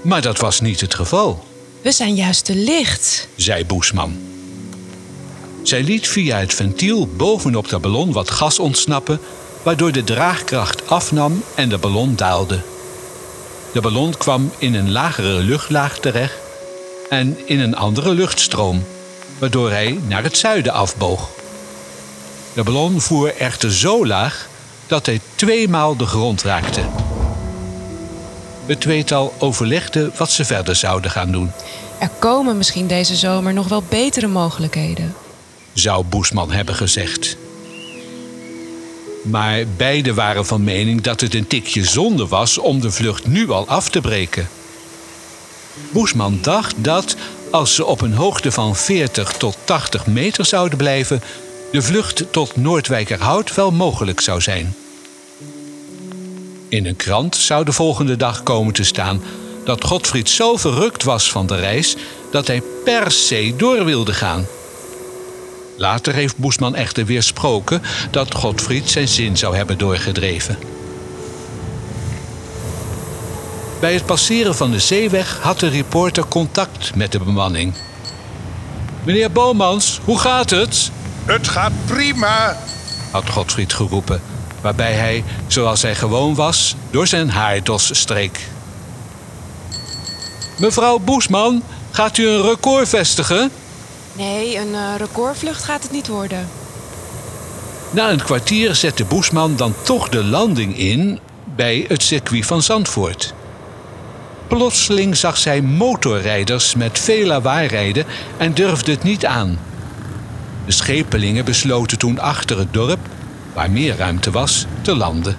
Maar 0.02 0.22
dat 0.22 0.38
was 0.38 0.60
niet 0.60 0.80
het 0.80 0.94
geval, 0.94 1.44
We 1.82 1.92
zijn 1.92 2.14
juist 2.14 2.44
te 2.44 2.54
licht. 2.54 3.28
zei 3.36 3.64
Boesman. 3.64 4.18
Zij 5.68 5.82
liet 5.82 6.08
via 6.08 6.38
het 6.38 6.54
ventiel 6.54 7.06
bovenop 7.06 7.68
de 7.68 7.78
ballon 7.78 8.12
wat 8.12 8.30
gas 8.30 8.58
ontsnappen, 8.58 9.20
waardoor 9.62 9.92
de 9.92 10.04
draagkracht 10.04 10.90
afnam 10.90 11.42
en 11.54 11.68
de 11.68 11.78
ballon 11.78 12.16
daalde. 12.16 12.60
De 13.72 13.80
ballon 13.80 14.16
kwam 14.16 14.52
in 14.58 14.74
een 14.74 14.92
lagere 14.92 15.32
luchtlaag 15.32 15.98
terecht 15.98 16.38
en 17.08 17.38
in 17.44 17.60
een 17.60 17.76
andere 17.76 18.14
luchtstroom, 18.14 18.84
waardoor 19.38 19.70
hij 19.70 19.98
naar 20.06 20.22
het 20.22 20.36
zuiden 20.36 20.72
afboog. 20.72 21.28
De 22.52 22.62
ballon 22.62 23.00
voer 23.00 23.34
echter 23.36 23.72
zo 23.72 24.06
laag 24.06 24.48
dat 24.86 25.06
hij 25.06 25.20
tweemaal 25.34 25.96
de 25.96 26.06
grond 26.06 26.42
raakte. 26.42 26.80
Het 28.66 28.80
tweetal 28.80 29.34
overlegde 29.38 30.10
wat 30.16 30.30
ze 30.30 30.44
verder 30.44 30.76
zouden 30.76 31.10
gaan 31.10 31.32
doen. 31.32 31.50
Er 31.98 32.10
komen 32.18 32.56
misschien 32.56 32.86
deze 32.86 33.16
zomer 33.16 33.52
nog 33.52 33.68
wel 33.68 33.82
betere 33.88 34.26
mogelijkheden. 34.26 35.14
Zou 35.72 36.04
Boesman 36.04 36.50
hebben 36.50 36.74
gezegd. 36.74 37.36
Maar 39.22 39.64
beide 39.76 40.14
waren 40.14 40.46
van 40.46 40.64
mening 40.64 41.00
dat 41.00 41.20
het 41.20 41.34
een 41.34 41.46
tikje 41.46 41.84
zonde 41.84 42.26
was 42.26 42.58
om 42.58 42.80
de 42.80 42.90
vlucht 42.90 43.26
nu 43.26 43.50
al 43.50 43.68
af 43.68 43.90
te 43.90 44.00
breken. 44.00 44.48
Boesman 45.90 46.38
dacht 46.42 46.74
dat, 46.84 47.16
als 47.50 47.74
ze 47.74 47.84
op 47.84 48.00
een 48.00 48.12
hoogte 48.12 48.52
van 48.52 48.76
40 48.76 49.32
tot 49.32 49.56
80 49.64 50.06
meter 50.06 50.44
zouden 50.44 50.78
blijven, 50.78 51.22
de 51.72 51.82
vlucht 51.82 52.24
tot 52.30 52.56
Noordwijkerhout 52.56 53.54
wel 53.54 53.70
mogelijk 53.70 54.20
zou 54.20 54.40
zijn. 54.40 54.74
In 56.68 56.86
een 56.86 56.96
krant 56.96 57.36
zou 57.36 57.64
de 57.64 57.72
volgende 57.72 58.16
dag 58.16 58.42
komen 58.42 58.74
te 58.74 58.84
staan 58.84 59.22
dat 59.64 59.84
Godfried 59.84 60.28
zo 60.28 60.56
verrukt 60.56 61.02
was 61.02 61.30
van 61.30 61.46
de 61.46 61.56
reis 61.56 61.96
dat 62.30 62.46
hij 62.46 62.62
per 62.84 63.10
se 63.10 63.54
door 63.56 63.84
wilde 63.84 64.12
gaan. 64.12 64.46
Later 65.78 66.14
heeft 66.14 66.36
Boesman 66.36 66.74
echter 66.74 67.04
weersproken 67.04 67.82
dat 68.10 68.34
Godfried 68.34 68.90
zijn 68.90 69.08
zin 69.08 69.36
zou 69.36 69.56
hebben 69.56 69.78
doorgedreven. 69.78 70.58
Bij 73.80 73.94
het 73.94 74.06
passeren 74.06 74.54
van 74.54 74.70
de 74.70 74.78
zeeweg 74.78 75.38
had 75.40 75.60
de 75.60 75.68
reporter 75.68 76.28
contact 76.28 76.94
met 76.94 77.12
de 77.12 77.18
bemanning. 77.18 77.74
Meneer 79.04 79.32
Bomans, 79.32 80.00
hoe 80.04 80.18
gaat 80.18 80.50
het? 80.50 80.90
Het 81.24 81.48
gaat 81.48 81.72
prima. 81.86 82.56
had 83.10 83.30
Godfried 83.30 83.72
geroepen, 83.72 84.20
waarbij 84.60 84.92
hij, 84.92 85.24
zoals 85.46 85.82
hij 85.82 85.94
gewoon 85.94 86.34
was, 86.34 86.74
door 86.90 87.06
zijn 87.06 87.30
haardos 87.30 87.98
streek. 87.98 88.40
Mevrouw 90.58 90.98
Boesman, 90.98 91.62
gaat 91.90 92.18
u 92.18 92.28
een 92.28 92.42
record 92.42 92.88
vestigen? 92.88 93.50
Nee, 94.18 94.58
een 94.58 94.68
uh, 94.68 94.94
recordvlucht 94.96 95.64
gaat 95.64 95.82
het 95.82 95.92
niet 95.92 96.08
worden. 96.08 96.48
Na 97.90 98.10
een 98.10 98.22
kwartier 98.22 98.74
zette 98.74 99.04
Boesman 99.04 99.56
dan 99.56 99.74
toch 99.82 100.08
de 100.08 100.24
landing 100.24 100.78
in 100.78 101.18
bij 101.56 101.84
het 101.88 102.02
circuit 102.02 102.46
van 102.46 102.62
Zandvoort. 102.62 103.34
Plotseling 104.46 105.16
zag 105.16 105.36
zij 105.36 105.60
motorrijders 105.60 106.74
met 106.74 106.98
veel 106.98 107.26
lawaai 107.26 107.68
rijden 107.68 108.04
en 108.36 108.54
durfde 108.54 108.90
het 108.90 109.02
niet 109.02 109.26
aan. 109.26 109.58
De 110.66 110.72
schepelingen 110.72 111.44
besloten 111.44 111.98
toen 111.98 112.18
achter 112.18 112.58
het 112.58 112.72
dorp, 112.72 113.00
waar 113.52 113.70
meer 113.70 113.96
ruimte 113.96 114.30
was, 114.30 114.66
te 114.82 114.96
landen. 114.96 115.36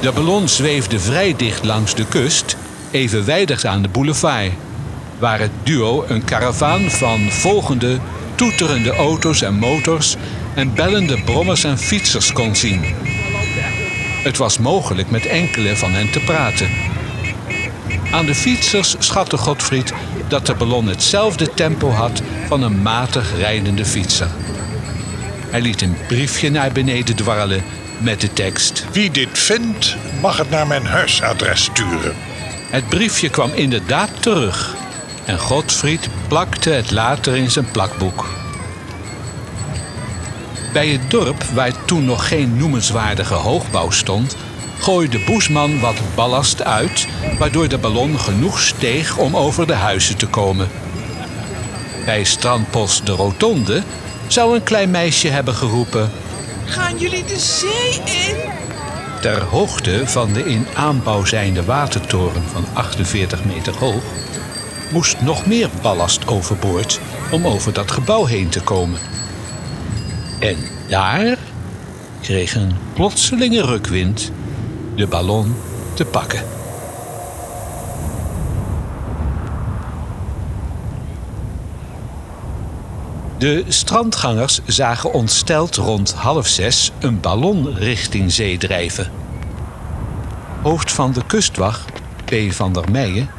De 0.00 0.12
ballon 0.12 0.48
zweefde 0.48 0.98
vrij 0.98 1.34
dicht 1.36 1.64
langs 1.64 1.94
de 1.94 2.06
kust, 2.06 2.56
evenwijdig 2.90 3.64
aan 3.64 3.82
de 3.82 3.88
boulevard, 3.88 4.52
waar 5.22 5.38
het 5.38 5.50
duo 5.62 6.04
een 6.08 6.24
karavaan 6.24 6.90
van 6.90 7.30
volgende 7.30 7.98
toeterende 8.34 8.90
auto's 8.90 9.42
en 9.42 9.54
motors 9.54 10.16
en 10.54 10.74
bellende 10.74 11.22
brommers 11.22 11.64
en 11.64 11.78
fietsers 11.78 12.32
kon 12.32 12.56
zien. 12.56 12.84
Het 14.22 14.36
was 14.36 14.58
mogelijk 14.58 15.10
met 15.10 15.26
enkele 15.26 15.76
van 15.76 15.92
hen 15.92 16.10
te 16.10 16.20
praten. 16.20 16.68
Aan 18.12 18.26
de 18.26 18.34
fietsers 18.34 18.96
schatte 18.98 19.36
Godfried 19.36 19.92
dat 20.28 20.46
de 20.46 20.54
ballon 20.54 20.86
hetzelfde 20.86 21.54
tempo 21.54 21.90
had 21.90 22.22
van 22.46 22.62
een 22.62 22.82
matig 22.82 23.36
rijdende 23.36 23.84
fietser. 23.84 24.30
Hij 25.50 25.60
liet 25.60 25.82
een 25.82 25.96
briefje 26.06 26.50
naar 26.50 26.72
beneden 26.72 27.16
dwarrelen 27.16 27.64
met 27.98 28.20
de 28.20 28.32
tekst: 28.32 28.84
Wie 28.92 29.10
dit 29.10 29.38
vindt, 29.38 29.96
mag 30.20 30.36
het 30.36 30.50
naar 30.50 30.66
mijn 30.66 30.86
huisadres 30.86 31.64
sturen. 31.64 32.14
Het 32.70 32.88
briefje 32.88 33.28
kwam 33.28 33.50
inderdaad 33.54 34.10
terug 34.22 34.80
en 35.24 35.38
Godfried 35.38 36.08
plakte 36.28 36.70
het 36.70 36.90
later 36.90 37.36
in 37.36 37.50
zijn 37.50 37.70
plakboek. 37.70 38.26
Bij 40.72 40.88
het 40.88 41.10
dorp, 41.10 41.42
waar 41.42 41.84
toen 41.84 42.04
nog 42.04 42.28
geen 42.28 42.56
noemenswaardige 42.56 43.34
hoogbouw 43.34 43.90
stond, 43.90 44.36
gooide 44.78 45.24
Boesman 45.24 45.80
wat 45.80 45.96
ballast 46.14 46.62
uit, 46.62 47.06
waardoor 47.38 47.68
de 47.68 47.78
ballon 47.78 48.18
genoeg 48.18 48.60
steeg 48.60 49.16
om 49.16 49.36
over 49.36 49.66
de 49.66 49.74
huizen 49.74 50.16
te 50.16 50.26
komen. 50.26 50.68
Bij 52.04 52.24
strandpost 52.24 53.06
de 53.06 53.12
Rotonde 53.12 53.82
zou 54.26 54.54
een 54.54 54.62
klein 54.62 54.90
meisje 54.90 55.28
hebben 55.28 55.54
geroepen: 55.54 56.10
Gaan 56.64 56.98
jullie 56.98 57.24
de 57.24 57.38
zee 57.38 58.00
in? 58.04 58.36
Ter 59.20 59.42
hoogte 59.42 60.02
van 60.06 60.32
de 60.32 60.44
in 60.44 60.66
aanbouw 60.74 61.24
zijnde 61.24 61.64
watertoren 61.64 62.42
van 62.52 62.64
48 62.72 63.44
meter 63.44 63.74
hoog 63.78 64.02
moest 64.92 65.20
nog 65.20 65.46
meer 65.46 65.70
ballast 65.82 66.26
overboord 66.26 67.00
om 67.30 67.46
over 67.46 67.72
dat 67.72 67.90
gebouw 67.90 68.24
heen 68.24 68.48
te 68.48 68.60
komen. 68.60 69.00
En 70.38 70.56
daar 70.88 71.38
kreeg 72.20 72.54
een 72.54 72.72
plotselinge 72.92 73.62
rukwind 73.62 74.32
de 74.94 75.06
ballon 75.06 75.54
te 75.94 76.04
pakken. 76.04 76.42
De 83.38 83.64
strandgangers 83.68 84.60
zagen 84.66 85.12
ontsteld 85.12 85.76
rond 85.76 86.12
half 86.12 86.46
zes 86.46 86.92
een 87.00 87.20
ballon 87.20 87.74
richting 87.74 88.32
zee 88.32 88.58
drijven. 88.58 89.10
Hoofd 90.62 90.92
van 90.92 91.12
de 91.12 91.22
kustwacht, 91.26 91.92
P. 92.24 92.34
van 92.52 92.72
der 92.72 92.90
Meijen, 92.90 93.30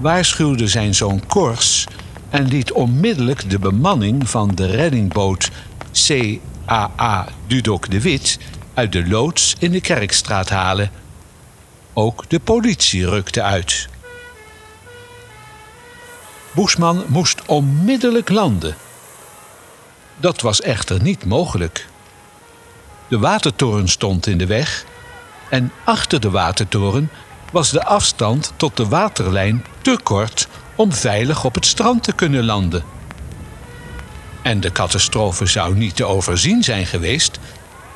waarschuwde 0.00 0.66
zijn 0.66 0.94
zoon 0.94 1.26
Kors 1.26 1.86
en 2.30 2.46
liet 2.46 2.72
onmiddellijk 2.72 3.50
de 3.50 3.58
bemanning 3.58 4.28
van 4.28 4.54
de 4.54 4.66
reddingboot 4.66 5.50
CAA 5.92 7.26
Dudok 7.46 7.90
de 7.90 8.00
Wit 8.00 8.38
uit 8.74 8.92
de 8.92 9.08
loods 9.08 9.54
in 9.58 9.70
de 9.70 9.80
Kerkstraat 9.80 10.48
halen. 10.48 10.90
Ook 11.92 12.24
de 12.28 12.40
politie 12.40 13.08
rukte 13.08 13.42
uit. 13.42 13.88
Boesman 16.52 17.04
moest 17.06 17.42
onmiddellijk 17.46 18.28
landen. 18.28 18.76
Dat 20.16 20.40
was 20.40 20.60
echter 20.60 21.02
niet 21.02 21.24
mogelijk. 21.24 21.86
De 23.08 23.18
watertoren 23.18 23.88
stond 23.88 24.26
in 24.26 24.38
de 24.38 24.46
weg 24.46 24.84
en 25.50 25.72
achter 25.84 26.20
de 26.20 26.30
watertoren 26.30 27.10
was 27.52 27.70
de 27.70 27.84
afstand 27.84 28.52
tot 28.56 28.76
de 28.76 28.88
waterlijn 28.88 29.64
te 29.82 29.98
kort 30.02 30.48
om 30.74 30.92
veilig 30.92 31.44
op 31.44 31.54
het 31.54 31.66
strand 31.66 32.02
te 32.02 32.12
kunnen 32.12 32.44
landen. 32.44 32.84
En 34.42 34.60
de 34.60 34.72
catastrofe 34.72 35.46
zou 35.46 35.74
niet 35.74 35.96
te 35.96 36.04
overzien 36.04 36.62
zijn 36.62 36.86
geweest 36.86 37.38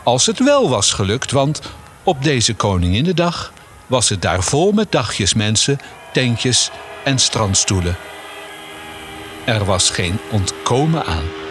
als 0.03 0.27
het 0.27 0.38
wel 0.38 0.69
was 0.69 0.93
gelukt, 0.93 1.31
want 1.31 1.61
op 2.03 2.23
deze 2.23 2.55
Koninginnedag 2.55 3.53
was 3.87 4.09
het 4.09 4.23
daar 4.23 4.43
vol 4.43 4.73
met 4.73 4.93
dagjes 4.93 5.35
mensen, 5.35 5.79
tentjes 6.12 6.71
en 7.05 7.19
strandstoelen. 7.19 7.97
Er 9.45 9.65
was 9.65 9.91
geen 9.91 10.19
ontkomen 10.31 11.05
aan. 11.05 11.41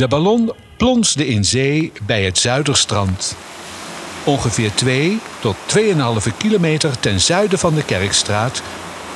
De 0.00 0.08
ballon 0.08 0.52
plonsde 0.76 1.26
in 1.26 1.44
zee 1.44 1.92
bij 2.02 2.24
het 2.24 2.38
Zuiderstrand. 2.38 3.36
Ongeveer 4.24 4.74
2 4.74 5.18
tot 5.40 5.56
2,5 5.76 6.36
kilometer 6.36 7.00
ten 7.00 7.20
zuiden 7.20 7.58
van 7.58 7.74
de 7.74 7.84
Kerkstraat 7.84 8.62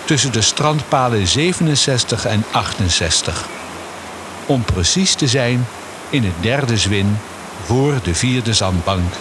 tussen 0.05 0.33
de 0.33 0.41
strandpalen 0.41 1.27
67 1.27 2.27
en 2.27 2.45
68. 2.53 3.49
Om 4.47 4.65
precies 4.65 5.15
te 5.15 5.27
zijn 5.27 5.67
in 6.11 6.25
het 6.25 6.35
derde 6.41 6.77
zwin 6.77 7.17
voor 7.63 7.95
de 8.03 8.15
vierde 8.15 8.53
zandbank. 8.53 9.13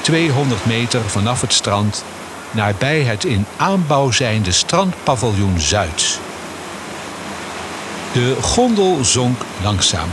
200 0.00 0.66
meter 0.66 1.00
vanaf 1.00 1.40
het 1.40 1.52
strand 1.52 2.04
nabij 2.50 3.00
het 3.00 3.24
in 3.24 3.46
aanbouw 3.56 4.10
zijnde 4.10 4.52
strandpaviljoen 4.52 5.60
Zuid. 5.60 6.18
De 8.12 8.36
gondel 8.40 9.04
zonk 9.04 9.40
langzaam. 9.62 10.08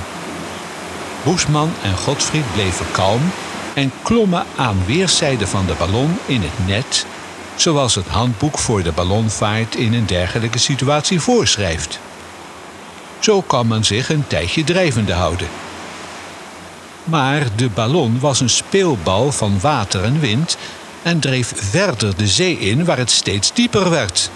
Boesman 1.24 1.72
en 1.84 1.98
Godfried 1.98 2.54
bleven 2.54 2.86
kalm 2.92 3.32
en 3.74 3.92
klommen 4.04 4.46
aan 4.56 4.86
weerszijden 4.86 5.48
van 5.48 5.66
de 5.66 5.74
ballon 5.78 6.18
in 6.26 6.42
het 6.42 6.68
net 6.68 7.06
zoals 7.56 7.96
het 7.96 8.08
handboek 8.08 8.58
voor 8.58 8.84
de 8.84 8.92
ballonvaart 8.92 9.76
in 9.76 9.94
een 9.94 10.06
dergelijke 10.06 10.58
situatie 10.58 11.20
voorschrijft. 11.20 12.00
Zo 13.20 13.42
kan 13.42 13.68
men 13.68 13.86
zich 13.86 14.10
een 14.10 14.28
tijdje 14.28 14.64
drijvende 14.64 15.14
houden. 15.14 15.48
Maar 17.04 17.44
de 17.56 17.70
ballon 17.70 18.20
was 18.20 18.40
een 18.40 18.50
speelbal 18.50 19.32
van 19.32 19.60
water 19.60 20.04
en 20.04 20.20
wind 20.20 20.58
en 21.02 21.20
dreef 21.20 21.54
verder 21.56 22.18
de 22.18 22.28
zee 22.28 22.60
in 22.60 22.86
waar 22.86 22.98
het 22.98 23.12
steeds 23.12 23.54
dieper 23.54 23.90
werd. 23.90 24.32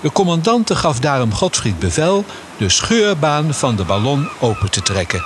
De 0.00 0.12
commandante 0.12 0.76
gaf 0.76 1.00
daarom 1.00 1.34
Godfried 1.34 1.78
bevel 1.78 2.24
de 2.56 2.68
scheurbaan 2.68 3.54
van 3.54 3.76
de 3.76 3.84
ballon 3.84 4.28
open 4.40 4.70
te 4.70 4.82
trekken. 4.82 5.24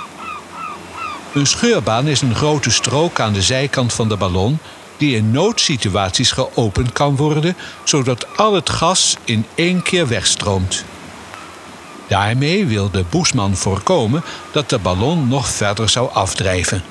Een 1.33 1.47
scheurbaan 1.47 2.07
is 2.07 2.21
een 2.21 2.35
grote 2.35 2.71
strook 2.71 3.19
aan 3.19 3.33
de 3.33 3.41
zijkant 3.41 3.93
van 3.93 4.09
de 4.09 4.17
ballon 4.17 4.59
die 4.97 5.15
in 5.15 5.31
noodsituaties 5.31 6.31
geopend 6.31 6.91
kan 6.91 7.15
worden, 7.15 7.55
zodat 7.83 8.37
al 8.37 8.53
het 8.53 8.69
gas 8.69 9.17
in 9.23 9.45
één 9.55 9.83
keer 9.83 10.07
wegstroomt. 10.07 10.83
Daarmee 12.07 12.65
wilde 12.65 13.03
Boesman 13.09 13.55
voorkomen 13.55 14.23
dat 14.51 14.69
de 14.69 14.79
ballon 14.79 15.27
nog 15.27 15.47
verder 15.47 15.89
zou 15.89 16.09
afdrijven. 16.13 16.83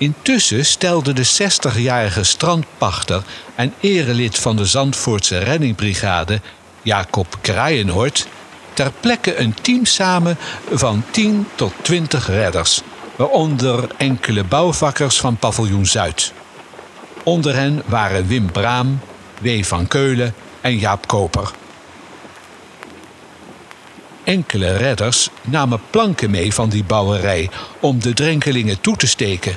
Intussen 0.00 0.66
stelde 0.66 1.12
de 1.12 1.26
60-jarige 1.26 2.24
strandpachter 2.24 3.22
en 3.54 3.74
erelid 3.80 4.38
van 4.38 4.56
de 4.56 4.64
Zandvoortse 4.64 5.38
reddingbrigade, 5.38 6.40
Jacob 6.82 7.38
Kraaienhoort, 7.40 8.26
ter 8.74 8.92
plekke 9.00 9.38
een 9.38 9.54
team 9.62 9.84
samen 9.84 10.36
van 10.70 11.04
10 11.10 11.46
tot 11.54 11.72
20 11.82 12.26
redders 12.26 12.80
waaronder 13.16 13.88
enkele 13.96 14.44
bouwvakkers 14.44 15.20
van 15.20 15.36
paviljoen 15.36 15.86
Zuid. 15.86 16.32
Onder 17.22 17.54
hen 17.54 17.82
waren 17.86 18.26
Wim 18.26 18.52
Braam, 18.52 19.00
W. 19.40 19.64
van 19.64 19.86
Keulen 19.86 20.34
en 20.60 20.78
Jaap 20.78 21.06
Koper. 21.06 21.50
Enkele 24.24 24.76
redders 24.76 25.28
namen 25.42 25.80
planken 25.90 26.30
mee 26.30 26.54
van 26.54 26.68
die 26.68 26.84
bouwerij 26.84 27.50
om 27.80 28.00
de 28.00 28.12
drenkelingen 28.12 28.80
toe 28.80 28.96
te 28.96 29.06
steken. 29.06 29.56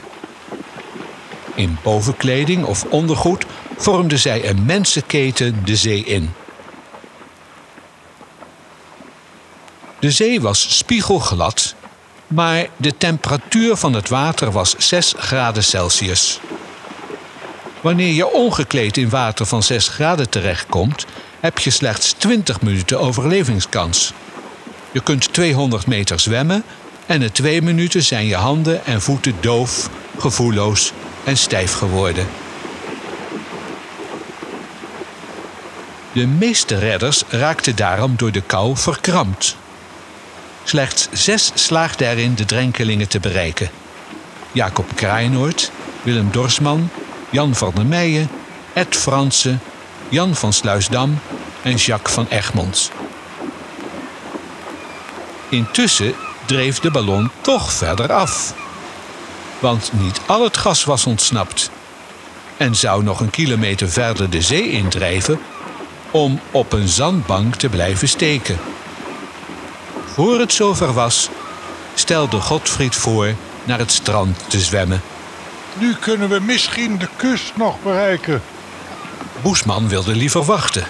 In 1.55 1.77
bovenkleding 1.83 2.65
of 2.65 2.85
ondergoed 2.89 3.45
vormden 3.77 4.19
zij 4.19 4.49
een 4.49 4.65
mensenketen 4.65 5.65
de 5.65 5.75
zee 5.75 6.03
in. 6.03 6.33
De 9.99 10.11
zee 10.11 10.41
was 10.41 10.77
spiegelglad, 10.77 11.75
maar 12.27 12.67
de 12.77 12.97
temperatuur 12.97 13.75
van 13.75 13.93
het 13.93 14.09
water 14.09 14.51
was 14.51 14.75
6 14.77 15.13
graden 15.17 15.63
Celsius. 15.63 16.39
Wanneer 17.81 18.13
je 18.13 18.31
ongekleed 18.31 18.97
in 18.97 19.09
water 19.09 19.45
van 19.45 19.63
6 19.63 19.87
graden 19.87 20.29
terechtkomt, 20.29 21.05
heb 21.39 21.59
je 21.59 21.69
slechts 21.69 22.11
20 22.11 22.61
minuten 22.61 22.99
overlevingskans. 22.99 24.13
Je 24.91 25.03
kunt 25.03 25.33
200 25.33 25.87
meter 25.87 26.19
zwemmen 26.19 26.63
en 27.05 27.21
in 27.21 27.31
twee 27.31 27.61
minuten 27.61 28.03
zijn 28.03 28.25
je 28.25 28.35
handen 28.35 28.85
en 28.85 29.01
voeten 29.01 29.35
doof, 29.39 29.89
gevoelloos 30.17 30.91
en 31.23 31.37
stijf 31.37 31.73
geworden. 31.73 32.27
De 36.11 36.27
meeste 36.27 36.77
redders 36.77 37.23
raakten 37.29 37.75
daarom 37.75 38.13
door 38.15 38.31
de 38.31 38.41
kou 38.41 38.77
verkrampt. 38.77 39.55
Slechts 40.63 41.07
zes 41.11 41.51
slaagden 41.53 42.07
erin 42.07 42.35
de 42.35 42.45
drenkelingen 42.45 43.07
te 43.07 43.19
bereiken. 43.19 43.69
Jacob 44.51 44.95
Kraaienoord, 44.95 45.71
Willem 46.01 46.31
Dorsman, 46.31 46.89
Jan 47.29 47.55
van 47.55 47.71
der 47.75 47.85
Meijen, 47.85 48.29
Ed 48.73 48.95
Fransen, 48.95 49.61
Jan 50.09 50.35
van 50.35 50.53
Sluisdam 50.53 51.19
en 51.61 51.75
Jacques 51.75 52.13
van 52.13 52.27
Egmond. 52.29 52.91
Intussen 55.49 56.13
dreef 56.45 56.79
de 56.79 56.91
ballon 56.91 57.31
toch 57.41 57.73
verder 57.73 58.13
af. 58.13 58.53
Want 59.59 59.91
niet 59.93 60.21
al 60.25 60.43
het 60.43 60.57
gas 60.57 60.83
was 60.83 61.05
ontsnapt 61.05 61.69
en 62.57 62.75
zou 62.75 63.03
nog 63.03 63.19
een 63.19 63.29
kilometer 63.29 63.89
verder 63.89 64.29
de 64.29 64.41
zee 64.41 64.71
indrijven 64.71 65.39
om 66.11 66.39
op 66.51 66.73
een 66.73 66.87
zandbank 66.87 67.55
te 67.55 67.69
blijven 67.69 68.07
steken. 68.07 68.59
Voor 70.13 70.39
het 70.39 70.53
zover 70.53 70.93
was, 70.93 71.29
stelde 71.93 72.39
Godfried 72.39 72.95
voor 72.95 73.33
naar 73.63 73.79
het 73.79 73.91
strand 73.91 74.39
te 74.47 74.59
zwemmen. 74.59 75.01
Nu 75.77 75.95
kunnen 75.95 76.29
we 76.29 76.39
misschien 76.39 76.97
de 76.97 77.07
kust 77.15 77.51
nog 77.55 77.75
bereiken. 77.83 78.41
Boesman 79.41 79.87
wilde 79.87 80.15
liever 80.15 80.43
wachten. 80.43 80.83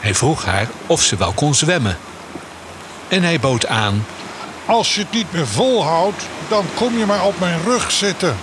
Hij 0.00 0.14
vroeg 0.14 0.44
haar 0.44 0.68
of 0.86 1.02
ze 1.02 1.16
wel 1.16 1.32
kon 1.32 1.54
zwemmen. 1.54 1.98
En 3.08 3.22
hij 3.22 3.40
bood 3.40 3.66
aan. 3.66 4.04
Als 4.66 4.94
je 4.94 5.00
het 5.00 5.12
niet 5.12 5.32
meer 5.32 5.46
volhoudt, 5.46 6.22
dan 6.48 6.64
kom 6.74 6.98
je 6.98 7.06
maar 7.06 7.24
op 7.24 7.40
mijn 7.40 7.62
rug 7.64 7.90
zitten. 7.90 8.36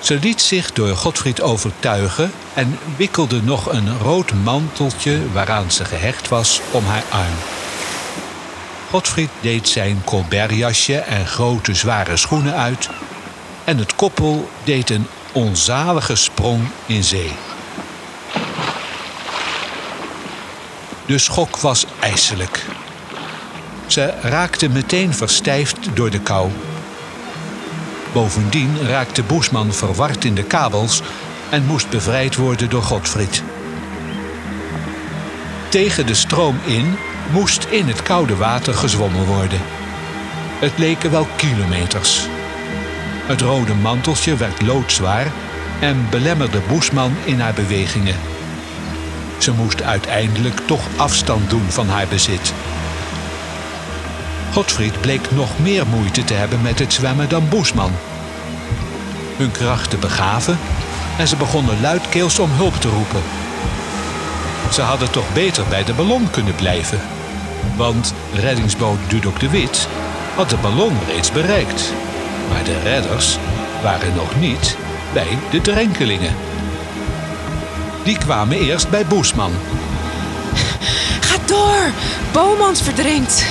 Ze 0.00 0.14
liet 0.14 0.40
zich 0.40 0.72
door 0.72 0.96
Godfried 0.96 1.40
overtuigen 1.40 2.32
en 2.54 2.78
wikkelde 2.96 3.42
nog 3.42 3.72
een 3.72 3.98
rood 3.98 4.32
manteltje 4.32 5.32
waaraan 5.32 5.70
ze 5.70 5.84
gehecht 5.84 6.28
was 6.28 6.60
om 6.70 6.84
haar 6.84 7.04
arm. 7.08 7.34
Godfried 8.90 9.30
deed 9.40 9.68
zijn 9.68 10.02
colbertjasje 10.04 10.96
en 10.96 11.26
grote 11.26 11.74
zware 11.74 12.16
schoenen 12.16 12.54
uit 12.54 12.88
en 13.64 13.78
het 13.78 13.94
koppel 13.94 14.50
deed 14.64 14.90
een 14.90 15.06
onzalige 15.32 16.14
sprong 16.16 16.68
in 16.86 17.04
zee. 17.04 17.32
De 21.06 21.18
schok 21.18 21.56
was 21.56 21.86
ijselijk. 22.00 22.66
Ze 23.90 24.12
raakte 24.22 24.68
meteen 24.68 25.14
verstijfd 25.14 25.78
door 25.94 26.10
de 26.10 26.20
kou. 26.20 26.50
Bovendien 28.12 28.86
raakte 28.86 29.22
Boesman 29.22 29.72
verward 29.72 30.24
in 30.24 30.34
de 30.34 30.42
kabels 30.42 31.02
en 31.48 31.64
moest 31.64 31.90
bevrijd 31.90 32.36
worden 32.36 32.70
door 32.70 32.82
Godfried. 32.82 33.42
Tegen 35.68 36.06
de 36.06 36.14
stroom 36.14 36.58
in 36.64 36.96
moest 37.32 37.64
in 37.64 37.86
het 37.86 38.02
koude 38.02 38.36
water 38.36 38.74
gezwommen 38.74 39.24
worden. 39.24 39.60
Het 40.58 40.78
leken 40.78 41.10
wel 41.10 41.26
kilometers. 41.36 42.26
Het 43.26 43.40
rode 43.40 43.74
manteltje 43.74 44.36
werd 44.36 44.62
loodzwaar 44.62 45.32
en 45.80 46.06
belemmerde 46.10 46.60
Boesman 46.68 47.12
in 47.24 47.40
haar 47.40 47.54
bewegingen. 47.54 48.16
Ze 49.38 49.52
moest 49.52 49.82
uiteindelijk 49.82 50.60
toch 50.66 50.82
afstand 50.96 51.50
doen 51.50 51.66
van 51.68 51.88
haar 51.88 52.06
bezit. 52.06 52.52
Godfried 54.52 55.00
bleek 55.00 55.30
nog 55.30 55.58
meer 55.58 55.86
moeite 55.86 56.24
te 56.24 56.34
hebben 56.34 56.62
met 56.62 56.78
het 56.78 56.92
zwemmen 56.92 57.28
dan 57.28 57.48
Boesman. 57.48 57.92
Hun 59.36 59.50
krachten 59.50 60.00
begaven 60.00 60.58
en 61.18 61.28
ze 61.28 61.36
begonnen 61.36 61.80
luidkeels 61.80 62.38
om 62.38 62.50
hulp 62.50 62.74
te 62.74 62.88
roepen. 62.88 63.22
Ze 64.72 64.82
hadden 64.82 65.10
toch 65.10 65.32
beter 65.32 65.64
bij 65.68 65.84
de 65.84 65.92
ballon 65.92 66.30
kunnen 66.30 66.54
blijven. 66.54 67.00
Want 67.76 68.14
reddingsboot 68.34 68.98
Dudok 69.08 69.40
de 69.40 69.50
Wit 69.50 69.88
had 70.34 70.50
de 70.50 70.56
ballon 70.56 70.96
reeds 71.06 71.32
bereikt. 71.32 71.92
Maar 72.48 72.64
de 72.64 72.80
redders 72.82 73.38
waren 73.82 74.14
nog 74.14 74.40
niet 74.40 74.76
bij 75.12 75.38
de 75.50 75.60
drenkelingen. 75.60 76.34
Die 78.02 78.18
kwamen 78.18 78.58
eerst 78.58 78.90
bij 78.90 79.06
Boesman. 79.06 79.52
Ga 81.20 81.36
door! 81.46 81.90
Bomans 82.32 82.82
verdrinkt. 82.82 83.44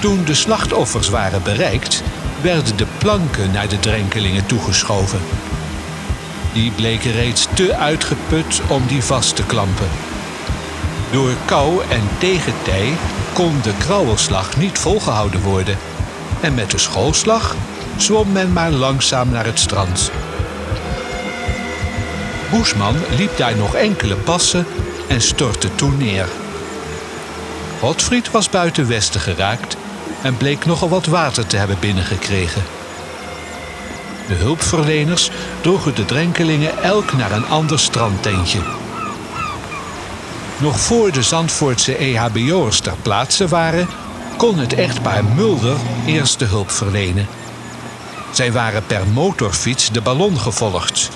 Toen 0.00 0.24
de 0.24 0.34
slachtoffers 0.34 1.08
waren 1.08 1.42
bereikt, 1.42 2.02
werden 2.40 2.76
de 2.76 2.86
planken 2.98 3.50
naar 3.50 3.68
de 3.68 3.78
drenkelingen 3.80 4.46
toegeschoven. 4.46 5.20
Die 6.52 6.70
bleken 6.70 7.12
reeds 7.12 7.46
te 7.54 7.76
uitgeput 7.76 8.60
om 8.68 8.86
die 8.86 9.02
vast 9.02 9.36
te 9.36 9.42
klampen. 9.42 9.88
Door 11.10 11.32
kou 11.44 11.82
en 11.88 12.08
tegentij 12.18 12.92
kon 13.32 13.60
de 13.62 13.72
krauwelslag 13.78 14.56
niet 14.56 14.78
volgehouden 14.78 15.40
worden. 15.40 15.76
En 16.40 16.54
met 16.54 16.70
de 16.70 16.78
schoolslag 16.78 17.56
zwom 17.96 18.32
men 18.32 18.52
maar 18.52 18.70
langzaam 18.70 19.30
naar 19.30 19.44
het 19.44 19.58
strand. 19.58 20.10
Boesman 22.50 22.96
liep 23.16 23.36
daar 23.36 23.56
nog 23.56 23.74
enkele 23.74 24.16
passen 24.16 24.66
en 25.08 25.20
stortte 25.20 25.74
toen 25.74 25.96
neer. 25.96 26.28
Godfried 27.80 28.30
was 28.30 28.50
buiten 28.50 28.88
Westen 28.88 29.20
geraakt 29.20 29.76
en 30.22 30.36
bleek 30.36 30.64
nogal 30.64 30.88
wat 30.88 31.06
water 31.06 31.46
te 31.46 31.56
hebben 31.56 31.76
binnengekregen. 31.80 32.62
De 34.28 34.34
hulpverleners 34.34 35.30
droegen 35.60 35.94
de 35.94 36.04
drenkelingen 36.04 36.82
elk 36.82 37.12
naar 37.12 37.32
een 37.32 37.46
ander 37.46 37.78
strandtentje. 37.78 38.60
Nog 40.58 40.80
voor 40.80 41.12
de 41.12 41.22
Zandvoortse 41.22 41.96
EHBO'ers 41.96 42.80
ter 42.80 42.96
plaatse 43.02 43.48
waren, 43.48 43.88
kon 44.36 44.58
het 44.58 44.74
echtpaar 44.74 45.24
Mulder 45.24 45.76
eerste 46.06 46.44
hulp 46.44 46.70
verlenen. 46.70 47.26
Zij 48.32 48.52
waren 48.52 48.86
per 48.86 49.06
motorfiets 49.06 49.90
de 49.90 50.00
ballon 50.00 50.38
gevolgd. 50.38 51.10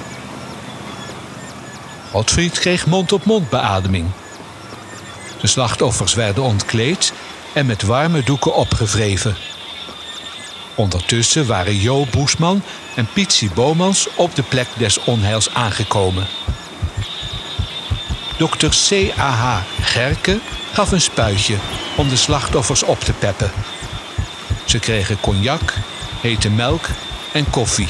Godfried 2.11 2.59
kreeg 2.59 2.87
mond-op-mond 2.87 3.51
beademing. 3.51 4.07
De 5.41 5.47
slachtoffers 5.47 6.15
werden 6.15 6.43
ontkleed 6.43 7.12
en 7.53 7.67
met 7.67 7.83
warme 7.83 8.23
doeken 8.23 8.55
opgevreven. 8.55 9.37
Ondertussen 10.75 11.47
waren 11.47 11.81
Jo 11.81 12.07
Boesman 12.11 12.62
en 12.95 13.09
Pietsie 13.12 13.51
Bomans 13.55 14.09
op 14.15 14.35
de 14.35 14.43
plek 14.43 14.69
des 14.77 15.05
onheils 15.05 15.55
aangekomen. 15.55 16.27
Dokter 18.38 18.71
C.A.H. 18.71 19.62
Gerke 19.81 20.38
gaf 20.73 20.93
een 20.93 21.01
spuitje 21.01 21.57
om 21.97 22.09
de 22.09 22.17
slachtoffers 22.17 22.83
op 22.83 23.01
te 23.01 23.12
peppen. 23.12 23.51
Ze 24.65 24.79
kregen 24.79 25.21
cognac, 25.21 25.75
hete 26.21 26.51
melk 26.51 26.88
en 27.33 27.51
koffie. 27.51 27.88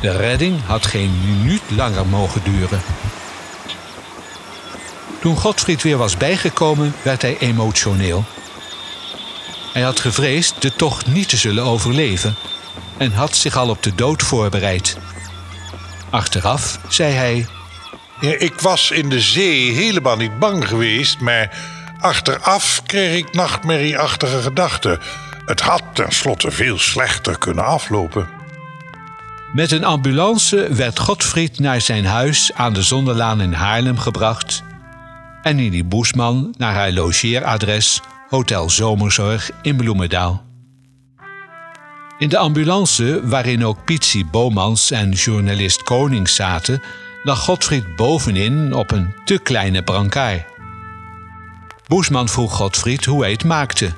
De 0.00 0.16
redding 0.16 0.64
had 0.66 0.86
geen 0.86 1.20
minuut 1.24 1.62
langer 1.68 2.06
mogen 2.06 2.40
duren. 2.44 2.80
Toen 5.20 5.36
Godfried 5.36 5.82
weer 5.82 5.96
was 5.96 6.16
bijgekomen, 6.16 6.94
werd 7.02 7.22
hij 7.22 7.38
emotioneel. 7.38 8.24
Hij 9.72 9.82
had 9.82 10.00
gevreesd 10.00 10.62
de 10.62 10.72
tocht 10.76 11.06
niet 11.06 11.28
te 11.28 11.36
zullen 11.36 11.64
overleven 11.64 12.36
en 12.96 13.12
had 13.12 13.36
zich 13.36 13.56
al 13.56 13.68
op 13.68 13.82
de 13.82 13.94
dood 13.94 14.22
voorbereid. 14.22 14.96
Achteraf 16.10 16.78
zei 16.88 17.12
hij: 17.12 17.46
Ja, 18.20 18.34
ik 18.38 18.60
was 18.60 18.90
in 18.90 19.08
de 19.08 19.20
zee 19.20 19.72
helemaal 19.72 20.16
niet 20.16 20.38
bang 20.38 20.68
geweest, 20.68 21.20
maar 21.20 21.58
achteraf 22.00 22.82
kreeg 22.86 23.16
ik 23.16 23.32
nachtmerrieachtige 23.32 24.42
gedachten. 24.42 24.98
Het 25.44 25.60
had 25.60 25.82
tenslotte 25.92 26.50
veel 26.50 26.78
slechter 26.78 27.38
kunnen 27.38 27.64
aflopen. 27.64 28.28
Met 29.52 29.70
een 29.70 29.84
ambulance 29.84 30.74
werd 30.74 30.98
Godfried 30.98 31.58
naar 31.58 31.80
zijn 31.80 32.06
huis 32.06 32.50
aan 32.54 32.72
de 32.72 32.82
Zonderlaan 32.82 33.40
in 33.40 33.52
Haarlem 33.52 33.98
gebracht 33.98 34.62
en 35.42 35.56
Nini 35.56 35.84
Boesman 35.84 36.54
naar 36.58 36.74
haar 36.74 36.92
logeeradres 36.92 38.00
Hotel 38.28 38.70
Zomerzorg 38.70 39.50
in 39.62 39.76
Bloemendaal. 39.76 40.44
In 42.18 42.28
de 42.28 42.38
ambulance, 42.38 43.20
waarin 43.24 43.64
ook 43.64 43.84
Pietsie 43.84 44.26
Bomans 44.26 44.90
en 44.90 45.10
journalist 45.10 45.82
Konings 45.82 46.34
zaten, 46.34 46.82
lag 47.22 47.38
Godfried 47.38 47.96
bovenin 47.96 48.74
op 48.74 48.90
een 48.90 49.14
te 49.24 49.38
kleine 49.38 49.82
brancard. 49.82 50.44
Boesman 51.86 52.28
vroeg 52.28 52.56
Godfried 52.56 53.04
hoe 53.04 53.20
hij 53.20 53.30
het 53.30 53.44
maakte. 53.44 53.92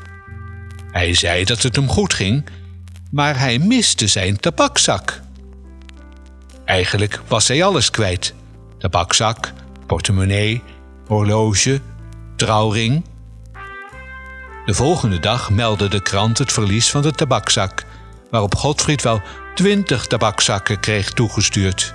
Hij 0.90 1.14
zei 1.14 1.44
dat 1.44 1.62
het 1.62 1.76
hem 1.76 1.88
goed 1.88 2.14
ging, 2.14 2.44
maar 3.10 3.38
hij 3.38 3.58
miste 3.58 4.06
zijn 4.06 4.36
tabakzak. 4.36 5.20
Eigenlijk 6.64 7.20
was 7.28 7.48
hij 7.48 7.64
alles 7.64 7.90
kwijt: 7.90 8.34
tabakzak, 8.78 9.52
portemonnee, 9.86 10.62
horloge, 11.12 11.80
trouwring. 12.36 13.04
De 14.66 14.74
volgende 14.74 15.18
dag 15.18 15.50
meldde 15.50 15.88
de 15.88 16.02
krant 16.02 16.38
het 16.38 16.52
verlies 16.52 16.90
van 16.90 17.02
de 17.02 17.12
tabakzak, 17.12 17.84
waarop 18.30 18.54
Godfried 18.54 19.02
wel 19.02 19.20
twintig 19.54 20.06
tabakzakken 20.06 20.80
kreeg 20.80 21.10
toegestuurd. 21.10 21.94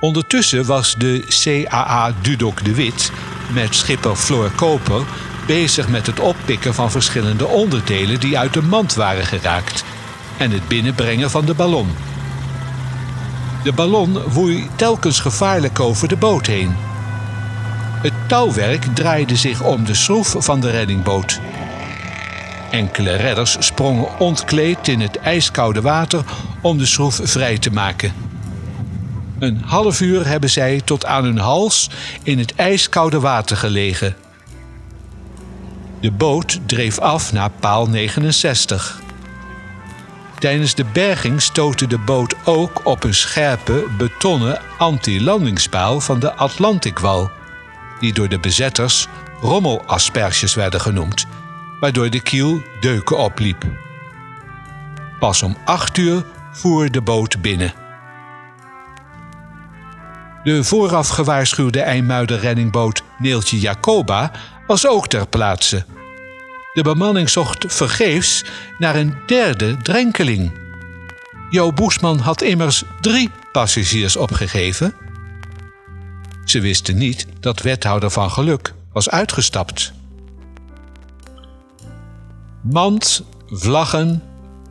Ondertussen 0.00 0.66
was 0.66 0.94
de 0.94 1.24
CAA 1.42 2.12
Dudok 2.20 2.64
de 2.64 2.74
Wit 2.74 3.12
met 3.52 3.74
schipper 3.74 4.16
Floor 4.16 4.50
Koper 4.50 5.02
bezig 5.46 5.88
met 5.88 6.06
het 6.06 6.20
oppikken 6.20 6.74
van 6.74 6.90
verschillende 6.90 7.46
onderdelen 7.46 8.20
die 8.20 8.38
uit 8.38 8.52
de 8.52 8.62
mand 8.62 8.94
waren 8.94 9.26
geraakt 9.26 9.84
en 10.38 10.50
het 10.50 10.68
binnenbrengen 10.68 11.30
van 11.30 11.44
de 11.44 11.54
ballon. 11.54 12.11
De 13.62 13.72
ballon 13.72 14.18
woei 14.18 14.68
telkens 14.76 15.20
gevaarlijk 15.20 15.80
over 15.80 16.08
de 16.08 16.16
boot 16.16 16.46
heen. 16.46 16.74
Het 18.02 18.12
touwwerk 18.26 18.84
draaide 18.94 19.36
zich 19.36 19.62
om 19.62 19.84
de 19.84 19.94
schroef 19.94 20.36
van 20.38 20.60
de 20.60 20.70
reddingboot. 20.70 21.40
Enkele 22.70 23.14
redders 23.14 23.56
sprongen 23.58 24.18
ontkleed 24.18 24.88
in 24.88 25.00
het 25.00 25.16
ijskoude 25.16 25.80
water 25.80 26.24
om 26.60 26.78
de 26.78 26.86
schroef 26.86 27.20
vrij 27.22 27.58
te 27.58 27.70
maken. 27.70 28.12
Een 29.38 29.62
half 29.64 30.00
uur 30.00 30.26
hebben 30.26 30.50
zij 30.50 30.80
tot 30.84 31.06
aan 31.06 31.24
hun 31.24 31.38
hals 31.38 31.90
in 32.22 32.38
het 32.38 32.54
ijskoude 32.54 33.20
water 33.20 33.56
gelegen. 33.56 34.16
De 36.00 36.10
boot 36.10 36.60
dreef 36.66 36.98
af 36.98 37.32
naar 37.32 37.50
paal 37.50 37.88
69. 37.88 39.00
Tijdens 40.42 40.74
de 40.74 40.84
berging 40.84 41.42
stootte 41.42 41.86
de 41.86 41.98
boot 41.98 42.34
ook 42.44 42.80
op 42.84 43.04
een 43.04 43.14
scherpe 43.14 43.86
betonnen 43.98 44.60
anti-landingspaal 44.78 46.00
van 46.00 46.20
de 46.20 46.34
Atlantikwal, 46.34 47.30
die 48.00 48.12
door 48.12 48.28
de 48.28 48.38
bezetters 48.38 49.08
rommelasperges 49.40 50.54
werden 50.54 50.80
genoemd, 50.80 51.26
waardoor 51.80 52.10
de 52.10 52.20
kiel 52.20 52.62
deuken 52.80 53.18
opliep. 53.18 53.64
Pas 55.18 55.42
om 55.42 55.56
acht 55.64 55.96
uur 55.96 56.24
voer 56.52 56.90
de 56.90 57.00
boot 57.00 57.42
binnen. 57.42 57.72
De 60.44 60.64
vooraf 60.64 61.08
gewaarschuwde 61.08 61.80
IJmuider 61.80 62.38
reddingboot 62.38 63.02
Neeltje 63.18 63.60
Jacoba 63.60 64.30
was 64.66 64.86
ook 64.86 65.08
ter 65.08 65.26
plaatse. 65.26 65.84
De 66.72 66.82
bemanning 66.82 67.30
zocht 67.30 67.64
vergeefs 67.68 68.44
naar 68.78 68.94
een 68.94 69.14
derde 69.26 69.76
drenkeling. 69.76 70.52
Jo 71.50 71.72
Boesman 71.72 72.18
had 72.18 72.42
immers 72.42 72.82
drie 73.00 73.30
passagiers 73.52 74.16
opgegeven. 74.16 74.94
Ze 76.44 76.60
wisten 76.60 76.96
niet 76.96 77.26
dat 77.40 77.62
wethouder 77.62 78.10
van 78.10 78.30
geluk 78.30 78.74
was 78.92 79.10
uitgestapt. 79.10 79.92
Mand, 82.62 83.24
vlaggen, 83.46 84.22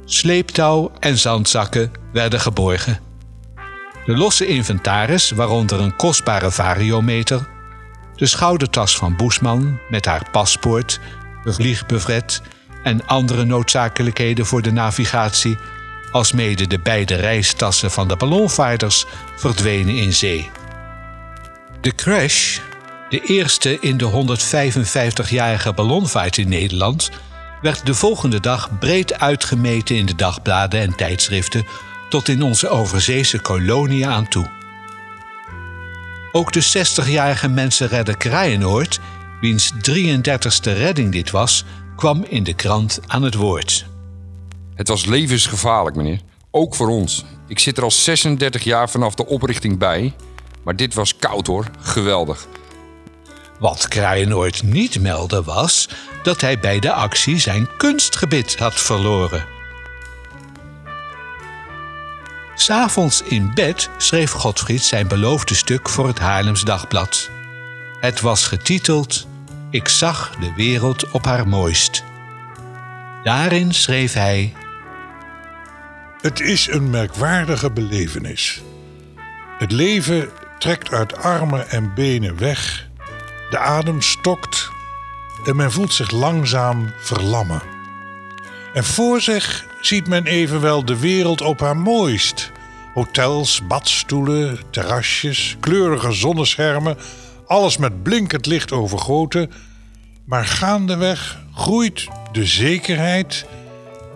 sleeptouw 0.05 0.91
en 0.99 1.17
zandzakken 1.17 1.91
werden 2.13 2.39
geborgen. 2.39 2.99
De 4.05 4.17
losse 4.17 4.47
inventaris, 4.47 5.31
waaronder 5.31 5.79
een 5.79 5.95
kostbare 5.95 6.51
variometer, 6.51 7.47
de 8.15 8.25
schoudertas 8.25 8.97
van 8.97 9.15
Boesman 9.15 9.79
met 9.89 10.05
haar 10.05 10.29
paspoort, 10.31 10.99
vliegbuffet 11.45 12.41
en 12.83 13.07
andere 13.07 13.43
noodzakelijkheden 13.43 14.45
voor 14.45 14.61
de 14.61 14.71
navigatie, 14.71 15.57
alsmede 16.11 16.67
de 16.67 16.79
beide 16.79 17.15
reistassen 17.15 17.91
van 17.91 18.07
de 18.07 18.15
ballonvaarders, 18.15 19.05
verdwenen 19.35 19.95
in 19.95 20.13
zee. 20.13 20.49
De 21.81 21.95
crash, 21.95 22.59
de 23.09 23.19
eerste 23.19 23.77
in 23.79 23.97
de 23.97 24.37
155-jarige 25.27 25.73
ballonvaart 25.73 26.37
in 26.37 26.49
Nederland, 26.49 27.11
werd 27.61 27.85
de 27.85 27.93
volgende 27.93 28.39
dag 28.39 28.69
breed 28.79 29.19
uitgemeten 29.19 29.95
in 29.95 30.05
de 30.05 30.15
dagbladen 30.15 30.81
en 30.81 30.95
tijdschriften 30.95 31.65
tot 32.09 32.27
in 32.27 32.41
onze 32.41 32.69
overzeese 32.69 33.39
kolonie 33.39 34.07
aan 34.07 34.27
toe. 34.27 34.49
Ook 36.31 36.51
de 36.51 36.63
60-jarige 36.63 37.47
mensenredder 37.47 38.17
Kraaienoord, 38.17 38.99
wiens 39.41 39.71
33ste 39.73 40.73
redding 40.73 41.11
dit 41.11 41.31
was, 41.31 41.65
kwam 41.95 42.23
in 42.23 42.43
de 42.43 42.53
krant 42.53 42.99
aan 43.07 43.23
het 43.23 43.35
woord. 43.35 43.85
Het 44.75 44.87
was 44.87 45.05
levensgevaarlijk, 45.05 45.95
meneer. 45.95 46.19
Ook 46.51 46.75
voor 46.75 46.89
ons. 46.89 47.25
Ik 47.47 47.59
zit 47.59 47.77
er 47.77 47.83
al 47.83 47.91
36 47.91 48.63
jaar 48.63 48.89
vanaf 48.89 49.15
de 49.15 49.25
oprichting 49.25 49.77
bij. 49.77 50.13
Maar 50.63 50.75
dit 50.75 50.93
was 50.93 51.15
koud 51.15 51.47
hoor. 51.47 51.65
Geweldig. 51.79 52.47
Wat 53.59 53.87
Kraaienoord 53.87 54.63
niet 54.63 54.99
meldde 54.99 55.43
was 55.43 55.89
dat 56.23 56.41
hij 56.41 56.59
bij 56.59 56.79
de 56.79 56.93
actie 56.93 57.39
zijn 57.39 57.67
kunstgebit 57.77 58.57
had 58.57 58.73
verloren. 58.73 59.45
S'avonds 62.55 63.21
in 63.21 63.51
bed 63.53 63.89
schreef 63.97 64.31
Godfried 64.31 64.81
zijn 64.81 65.07
beloofde 65.07 65.55
stuk 65.55 65.89
voor 65.89 66.07
het 66.07 66.19
Haarlems 66.19 66.63
Dagblad. 66.63 67.29
Het 67.99 68.21
was 68.21 68.47
getiteld 68.47 69.27
Ik 69.71 69.87
zag 69.87 70.35
de 70.39 70.53
wereld 70.55 71.11
op 71.11 71.25
haar 71.25 71.47
mooist. 71.47 72.03
Daarin 73.23 73.73
schreef 73.73 74.13
hij: 74.13 74.53
Het 76.21 76.39
is 76.39 76.67
een 76.67 76.89
merkwaardige 76.89 77.71
belevenis. 77.71 78.61
Het 79.57 79.71
leven 79.71 80.29
trekt 80.59 80.91
uit 80.91 81.17
armen 81.17 81.69
en 81.69 81.93
benen 81.93 82.37
weg, 82.37 82.87
de 83.49 83.57
adem 83.57 84.01
stokt 84.01 84.69
en 85.45 85.55
men 85.55 85.71
voelt 85.71 85.93
zich 85.93 86.11
langzaam 86.11 86.93
verlammen. 86.99 87.61
En 88.73 88.83
voor 88.83 89.21
zich 89.21 89.65
ziet 89.81 90.07
men 90.07 90.25
evenwel 90.25 90.85
de 90.85 90.99
wereld 90.99 91.41
op 91.41 91.59
haar 91.59 91.77
mooist. 91.77 92.51
Hotels, 92.93 93.67
badstoelen, 93.67 94.59
terrasjes, 94.69 95.55
kleurige 95.59 96.11
zonneschermen, 96.11 96.97
alles 97.51 97.77
met 97.77 98.03
blinkend 98.03 98.45
licht 98.45 98.71
overgoten. 98.71 99.51
Maar 100.25 100.45
gaandeweg 100.45 101.43
groeit 101.53 102.07
de 102.31 102.45
zekerheid 102.45 103.45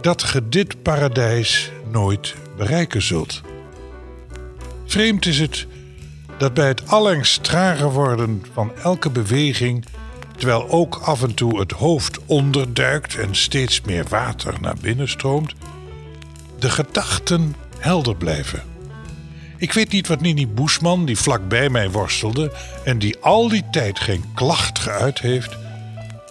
dat 0.01 0.23
ge 0.23 0.49
dit 0.49 0.81
paradijs 0.81 1.71
nooit 1.91 2.35
bereiken 2.57 3.01
zult. 3.01 3.41
Vreemd 4.85 5.25
is 5.25 5.39
het 5.39 5.67
dat 6.37 6.53
bij 6.53 6.67
het 6.67 6.87
allengs 6.87 7.37
trager 7.37 7.91
worden 7.91 8.45
van 8.53 8.71
elke 8.83 9.09
beweging, 9.09 9.85
terwijl 10.37 10.69
ook 10.69 10.95
af 10.95 11.23
en 11.23 11.33
toe 11.33 11.59
het 11.59 11.71
hoofd 11.71 12.19
onderduikt 12.25 13.15
en 13.15 13.35
steeds 13.35 13.81
meer 13.81 14.05
water 14.09 14.53
naar 14.61 14.77
binnen 14.81 15.09
stroomt, 15.09 15.53
de 16.59 16.69
gedachten 16.69 17.55
helder 17.79 18.15
blijven. 18.15 18.74
Ik 19.57 19.73
weet 19.73 19.91
niet 19.91 20.07
wat 20.07 20.21
Nini 20.21 20.47
Boesman, 20.47 21.05
die 21.05 21.17
vlak 21.17 21.47
bij 21.47 21.69
mij 21.69 21.91
worstelde 21.91 22.53
en 22.83 22.99
die 22.99 23.17
al 23.19 23.49
die 23.49 23.63
tijd 23.71 23.99
geen 23.99 24.23
klacht 24.33 24.79
geuit 24.79 25.19
heeft, 25.19 25.57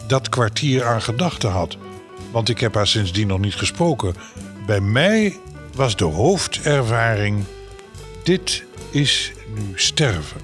dat 0.06 0.28
kwartier 0.28 0.84
aan 0.84 1.02
gedachten 1.02 1.50
had. 1.50 1.76
Want 2.30 2.48
ik 2.48 2.60
heb 2.60 2.74
haar 2.74 2.86
sindsdien 2.86 3.26
nog 3.26 3.38
niet 3.38 3.54
gesproken. 3.54 4.14
Bij 4.66 4.80
mij 4.80 5.36
was 5.74 5.96
de 5.96 6.04
hoofdervaring: 6.04 7.44
dit 8.22 8.64
is 8.90 9.32
nu 9.54 9.72
sterven. 9.74 10.40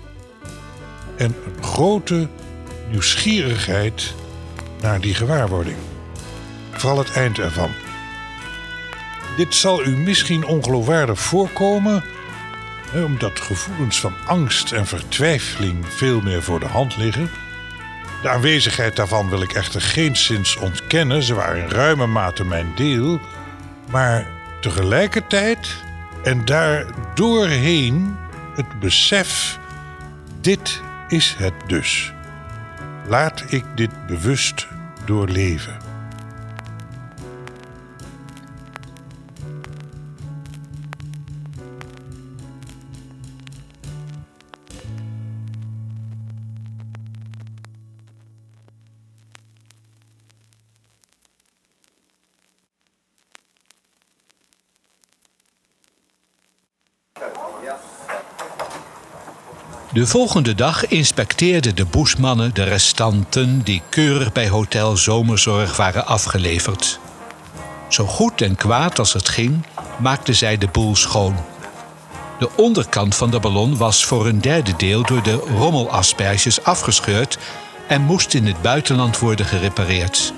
En 1.17 1.35
een 1.47 1.65
grote 1.65 2.29
nieuwsgierigheid 2.91 4.15
naar 4.81 5.01
die 5.01 5.15
gewaarwording. 5.15 5.77
Vooral 6.71 6.99
het 6.99 7.13
eind 7.13 7.39
ervan. 7.39 7.71
Dit 9.37 9.55
zal 9.55 9.85
u 9.85 9.97
misschien 9.97 10.47
ongeloofwaardig 10.47 11.21
voorkomen, 11.21 12.05
omdat 12.95 13.41
gevoelens 13.41 14.01
van 14.01 14.15
angst 14.27 14.73
en 14.73 14.87
vertwijfeling 14.87 15.87
veel 15.89 16.21
meer 16.21 16.43
voor 16.43 16.61
de 16.61 16.67
hand 16.67 16.97
liggen. 16.97 17.31
De 18.23 18.29
aanwezigheid 18.29 18.97
daarvan 18.97 19.31
wil 19.31 19.43
ik 19.43 19.53
echter 19.53 19.81
geenszins 19.81 20.57
ontkennen, 20.57 21.23
ze 21.23 21.35
waren 21.35 21.63
in 21.63 21.69
ruime 21.69 22.07
mate 22.07 22.45
mijn 22.45 22.73
deel, 22.75 23.21
maar 23.91 24.27
tegelijkertijd 24.61 25.77
en 26.23 26.45
daar 26.45 26.87
doorheen 27.15 28.17
het 28.55 28.81
besef: 28.81 29.59
dit 30.41 30.83
is 31.09 31.35
het 31.39 31.55
dus. 31.67 32.13
Laat 33.09 33.45
ik 33.49 33.65
dit 33.75 34.07
bewust 34.07 34.67
doorleven. 35.05 35.90
De 59.93 60.07
volgende 60.07 60.55
dag 60.55 60.87
inspecteerden 60.87 61.77
de 61.77 61.85
boesmannen 61.85 62.55
de 62.55 62.63
restanten 62.63 63.63
die 63.63 63.83
keurig 63.89 64.33
bij 64.33 64.49
Hotel 64.49 64.97
Zomerzorg 64.97 65.77
waren 65.77 66.07
afgeleverd. 66.07 67.01
Zo 67.89 68.07
goed 68.07 68.41
en 68.43 68.57
kwaad 68.57 68.99
als 68.99 69.13
het 69.13 69.29
ging, 69.29 69.67
maakten 69.99 70.35
zij 70.35 70.59
de 70.59 70.67
boel 70.67 70.97
schoon. 70.97 71.37
De 72.39 72.51
onderkant 72.57 73.15
van 73.15 73.31
de 73.31 73.41
ballon 73.41 73.77
was 73.77 74.05
voor 74.05 74.27
een 74.27 74.41
derde 74.41 74.75
deel 74.77 75.03
door 75.03 75.23
de 75.23 75.35
rommelasperges 75.57 76.63
afgescheurd 76.63 77.39
en 77.89 78.03
moest 78.03 78.35
in 78.35 78.47
het 78.47 78.63
buitenland 78.63 79.19
worden 79.19 79.47
gerepareerd. 79.47 80.33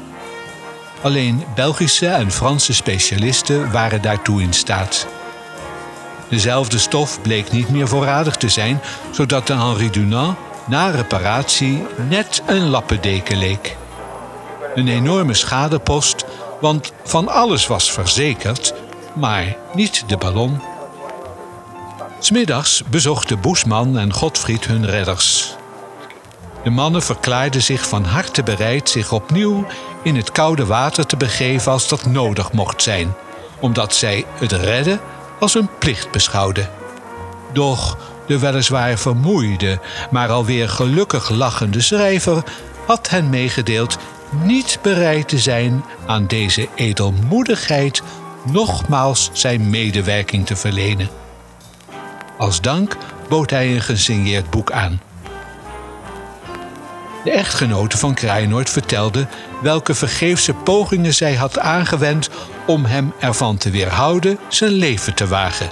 Alleen 1.02 1.44
Belgische 1.54 2.08
en 2.08 2.30
Franse 2.30 2.74
specialisten 2.74 3.70
waren 3.70 4.02
daartoe 4.02 4.42
in 4.42 4.52
staat. 4.52 5.06
Dezelfde 6.32 6.78
stof 6.78 7.22
bleek 7.22 7.52
niet 7.52 7.68
meer 7.68 7.88
voorradig 7.88 8.36
te 8.36 8.48
zijn, 8.48 8.80
zodat 9.10 9.46
de 9.46 9.54
Henri 9.54 9.90
Dunant 9.90 10.36
na 10.66 10.90
reparatie 10.90 11.86
net 12.08 12.42
een 12.46 12.68
lappendeken 12.68 13.36
leek. 13.36 13.76
Een 14.74 14.88
enorme 14.88 15.34
schadepost, 15.34 16.24
want 16.60 16.92
van 17.04 17.28
alles 17.28 17.66
was 17.66 17.92
verzekerd, 17.92 18.74
maar 19.14 19.56
niet 19.74 20.04
de 20.06 20.16
ballon. 20.16 20.60
Smiddags 22.18 22.82
bezochten 22.90 23.40
Boesman 23.40 23.98
en 23.98 24.12
Godfried 24.12 24.66
hun 24.66 24.86
redders. 24.86 25.54
De 26.64 26.70
mannen 26.70 27.02
verklaarden 27.02 27.62
zich 27.62 27.88
van 27.88 28.04
harte 28.04 28.42
bereid 28.42 28.88
zich 28.88 29.12
opnieuw 29.12 29.66
in 30.02 30.16
het 30.16 30.32
koude 30.32 30.66
water 30.66 31.06
te 31.06 31.16
begeven 31.16 31.72
als 31.72 31.88
dat 31.88 32.06
nodig 32.06 32.52
mocht 32.52 32.82
zijn, 32.82 33.14
omdat 33.60 33.94
zij 33.94 34.24
het 34.38 34.52
redden 34.52 35.00
als 35.42 35.54
een 35.54 35.68
plicht 35.78 36.10
beschouwden. 36.10 36.70
Doch 37.52 37.98
de 38.26 38.38
weliswaar 38.38 38.98
vermoeide, 38.98 39.80
maar 40.10 40.28
alweer 40.28 40.68
gelukkig 40.68 41.30
lachende 41.30 41.80
schrijver 41.80 42.42
had 42.86 43.10
hen 43.10 43.30
meegedeeld 43.30 43.98
niet 44.42 44.78
bereid 44.82 45.28
te 45.28 45.38
zijn 45.38 45.84
aan 46.06 46.26
deze 46.26 46.68
edelmoedigheid 46.74 48.02
nogmaals 48.44 49.30
zijn 49.32 49.70
medewerking 49.70 50.46
te 50.46 50.56
verlenen. 50.56 51.08
Als 52.38 52.60
dank 52.60 52.96
bood 53.28 53.50
hij 53.50 53.74
een 53.74 53.82
gesigneerd 53.82 54.50
boek 54.50 54.72
aan. 54.72 55.00
De 57.24 57.30
echtgenote 57.30 57.98
van 57.98 58.14
Kraaienoord 58.14 58.70
vertelde 58.70 59.26
welke 59.62 59.94
vergeefse 59.94 60.54
pogingen 60.54 61.14
zij 61.14 61.34
had 61.34 61.58
aangewend 61.58 62.28
om 62.66 62.84
hem 62.84 63.12
ervan 63.18 63.56
te 63.56 63.70
weerhouden 63.70 64.38
zijn 64.48 64.72
leven 64.72 65.14
te 65.14 65.26
wagen. 65.26 65.70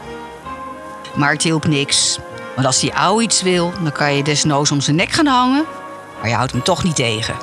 Maar 1.14 1.32
het 1.32 1.42
hielp 1.42 1.66
niks. 1.66 2.18
Want 2.54 2.66
als 2.66 2.80
die 2.80 2.94
ouwe 2.94 3.22
iets 3.22 3.42
wil, 3.42 3.72
dan 3.82 3.92
kan 3.92 4.16
je 4.16 4.22
desnoods 4.22 4.70
om 4.70 4.80
zijn 4.80 4.96
nek 4.96 5.10
gaan 5.10 5.26
hangen. 5.26 5.64
Maar 6.20 6.28
je 6.28 6.34
houdt 6.34 6.52
hem 6.52 6.62
toch 6.62 6.84
niet 6.84 6.96
tegen. 6.96 7.34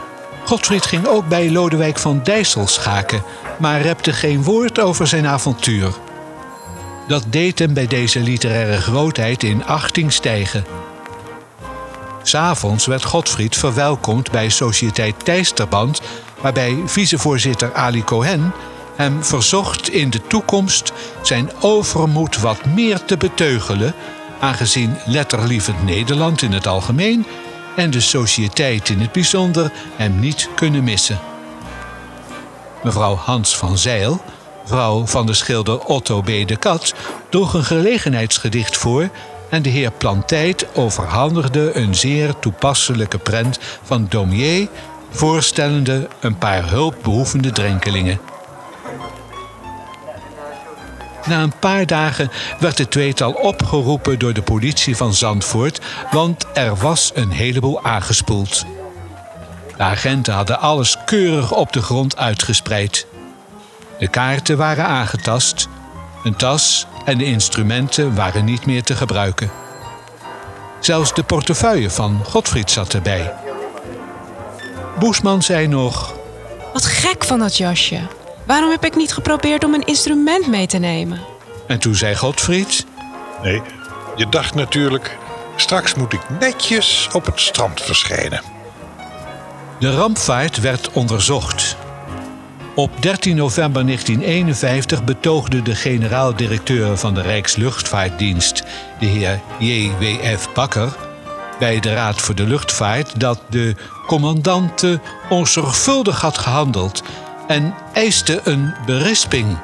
Godfried 0.46 0.86
ging 0.86 1.08
ook 1.08 1.28
bij 1.28 1.52
Lodewijk 1.52 1.98
van 1.98 2.24
Dijssel 2.24 2.67
schaken, 2.67 3.24
maar 3.60 3.82
repte 3.82 4.13
geen 4.13 4.43
woord 4.43 4.80
over 4.80 5.08
zijn 5.08 5.28
avontuur. 5.28 5.93
Dat 7.08 7.24
deed 7.28 7.60
hem 7.60 7.74
bij 7.74 7.88
deze 7.88 8.20
literaire 8.20 8.82
grootheid 8.82 9.43
in 9.43 9.65
achting 9.65 10.13
stijgen. 10.13 10.65
S'avonds 12.28 12.86
werd 12.86 13.04
Godfried 13.04 13.58
verwelkomd 13.58 14.32
bij 14.32 14.50
Sociëteit 14.50 15.26
Tijsterband, 15.26 16.02
waarbij 16.42 16.82
vicevoorzitter 16.86 17.74
Ali 17.74 18.04
Cohen 18.04 18.54
hem 18.96 19.24
verzocht 19.24 19.90
in 19.90 20.10
de 20.10 20.28
toekomst 20.28 20.94
zijn 21.22 21.52
overmoed 21.60 22.40
wat 22.40 22.66
meer 22.66 23.06
te 23.06 23.18
beteugelen, 23.18 23.94
aangezien 24.40 24.98
letterlievend 25.06 25.84
Nederland 25.84 26.42
in 26.42 26.52
het 26.52 26.68
algemeen 26.68 27.26
en 27.76 27.92
de 27.92 28.02
sociëteit 28.02 28.90
in 28.90 29.00
het 29.00 29.12
bijzonder 29.12 29.72
hem 29.96 30.20
niet 30.20 30.50
kunnen 30.56 30.84
missen. 30.84 31.20
Mevrouw 32.84 33.16
Hans 33.16 33.58
van 33.58 33.78
Zeil, 33.78 34.22
vrouw 34.66 35.06
van 35.06 35.26
de 35.26 35.34
schilder 35.34 35.80
Otto 35.80 36.22
B. 36.22 36.26
de 36.26 36.58
Kat, 36.60 36.94
droeg 37.30 37.54
een 37.54 37.66
gelegenheidsgedicht 37.66 38.78
voor 38.78 39.10
en 39.49 39.62
de 39.62 39.69
heer 39.69 39.91
Plantijt 39.91 40.65
overhandigde 40.75 41.75
een 41.75 41.95
zeer 41.95 42.39
toepasselijke 42.39 43.17
prent 43.17 43.60
van 43.83 44.05
Daumier, 44.10 44.67
voorstellende 45.10 46.07
een 46.19 46.38
paar 46.38 46.69
hulpbehoevende 46.69 47.51
drenkelingen. 47.51 48.19
Na 51.25 51.41
een 51.41 51.60
paar 51.60 51.86
dagen 51.86 52.31
werd 52.60 52.77
het 52.77 52.91
tweetal 52.91 53.31
opgeroepen 53.31 54.19
door 54.19 54.33
de 54.33 54.41
politie 54.41 54.97
van 54.97 55.13
Zandvoort, 55.13 55.81
want 56.12 56.45
er 56.53 56.75
was 56.75 57.12
een 57.13 57.31
heleboel 57.31 57.83
aangespoeld. 57.83 58.65
De 59.77 59.83
agenten 59.83 60.33
hadden 60.33 60.60
alles 60.60 60.97
keurig 61.05 61.51
op 61.51 61.73
de 61.73 61.81
grond 61.81 62.17
uitgespreid. 62.17 63.07
De 63.99 64.07
kaarten 64.07 64.57
waren 64.57 64.86
aangetast, 64.86 65.67
een 66.23 66.36
tas 66.36 66.88
en 67.08 67.17
de 67.17 67.26
instrumenten 67.26 68.15
waren 68.15 68.46
niet 68.46 68.65
meer 68.65 68.84
te 68.84 68.96
gebruiken. 68.96 69.52
Zelfs 70.80 71.13
de 71.13 71.24
portefeuille 71.24 71.89
van 71.89 72.22
Godfried 72.24 72.72
zat 72.72 72.93
erbij. 72.93 73.34
Boesman 75.00 75.41
zei 75.41 75.67
nog: 75.67 76.15
Wat 76.74 76.86
gek 76.86 77.24
van 77.24 77.39
dat 77.39 77.58
jasje. 77.58 78.00
Waarom 78.46 78.70
heb 78.70 78.86
ik 78.86 78.96
niet 78.96 79.13
geprobeerd 79.13 79.63
om 79.63 79.74
een 79.74 79.86
instrument 79.86 80.48
mee 80.48 80.67
te 80.67 80.78
nemen? 80.78 81.20
En 81.67 81.80
toen 81.80 81.96
zei 81.96 82.15
Godfried: 82.15 82.86
Nee, 83.43 83.62
je 84.15 84.30
dacht 84.30 84.56
natuurlijk, 84.56 85.17
straks 85.56 85.93
moet 85.93 86.13
ik 86.13 86.22
netjes 86.39 87.10
op 87.13 87.26
het 87.26 87.39
strand 87.39 87.82
verschijnen. 87.82 88.41
De 89.80 89.96
rampvaart 89.96 90.60
werd 90.60 90.91
onderzocht. 90.91 91.78
Op 92.78 93.02
13 93.02 93.36
november 93.36 93.86
1951 93.86 95.04
betoogde 95.04 95.62
de 95.62 95.76
generaal-directeur 95.76 96.98
van 96.98 97.13
de 97.13 97.22
Rijksluchtvaartdienst, 97.22 98.63
de 99.00 99.06
heer 99.06 99.42
J.W.F. 99.60 100.54
Bakker, 100.54 100.96
bij 101.60 101.80
de 101.80 101.94
Raad 101.94 102.22
voor 102.22 102.36
de 102.36 102.44
Luchtvaart 102.44 103.20
dat 103.20 103.42
de 103.50 103.76
commandante 104.08 105.00
onzorgvuldig 105.30 106.22
had 106.22 106.38
gehandeld 106.38 107.04
en 107.48 107.74
eiste 107.94 108.42
een 108.44 108.74
berisping. 108.86 109.58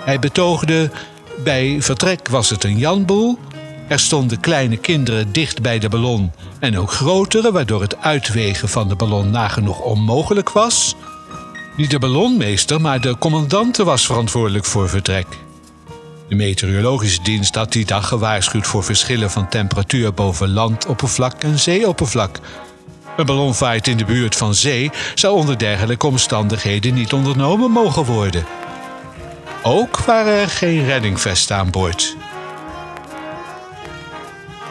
Hij 0.00 0.18
betoogde: 0.18 0.90
bij 1.44 1.76
vertrek 1.80 2.28
was 2.28 2.50
het 2.50 2.64
een 2.64 2.78
janboel. 2.78 3.38
Er 3.88 3.98
stonden 3.98 4.40
kleine 4.40 4.76
kinderen 4.76 5.32
dicht 5.32 5.62
bij 5.62 5.78
de 5.78 5.88
ballon 5.88 6.32
en 6.58 6.78
ook 6.78 6.90
grotere, 6.90 7.52
waardoor 7.52 7.80
het 7.80 8.00
uitwegen 8.00 8.68
van 8.68 8.88
de 8.88 8.94
ballon 8.94 9.30
nagenoeg 9.30 9.80
onmogelijk 9.80 10.50
was. 10.50 10.94
Niet 11.76 11.90
de 11.90 11.98
ballonmeester, 11.98 12.80
maar 12.80 13.00
de 13.00 13.18
commandante 13.18 13.84
was 13.84 14.06
verantwoordelijk 14.06 14.64
voor 14.64 14.88
vertrek. 14.88 15.26
De 16.28 16.34
meteorologische 16.34 17.22
dienst 17.22 17.54
had 17.54 17.72
die 17.72 17.84
dag 17.84 18.08
gewaarschuwd 18.08 18.66
voor 18.66 18.84
verschillen 18.84 19.30
van 19.30 19.48
temperatuur 19.48 20.14
boven 20.14 20.52
landoppervlak 20.52 21.42
en 21.42 21.58
zeeoppervlak. 21.58 22.40
Een 23.16 23.26
ballonvaart 23.26 23.88
in 23.88 23.96
de 23.96 24.04
buurt 24.04 24.36
van 24.36 24.54
zee 24.54 24.90
zou 25.14 25.34
onder 25.34 25.58
dergelijke 25.58 26.06
omstandigheden 26.06 26.94
niet 26.94 27.12
ondernomen 27.12 27.70
mogen 27.70 28.04
worden. 28.04 28.44
Ook 29.62 29.98
waren 29.98 30.32
er 30.32 30.48
geen 30.48 30.84
reddingvesten 30.84 31.56
aan 31.56 31.70
boord. 31.70 32.16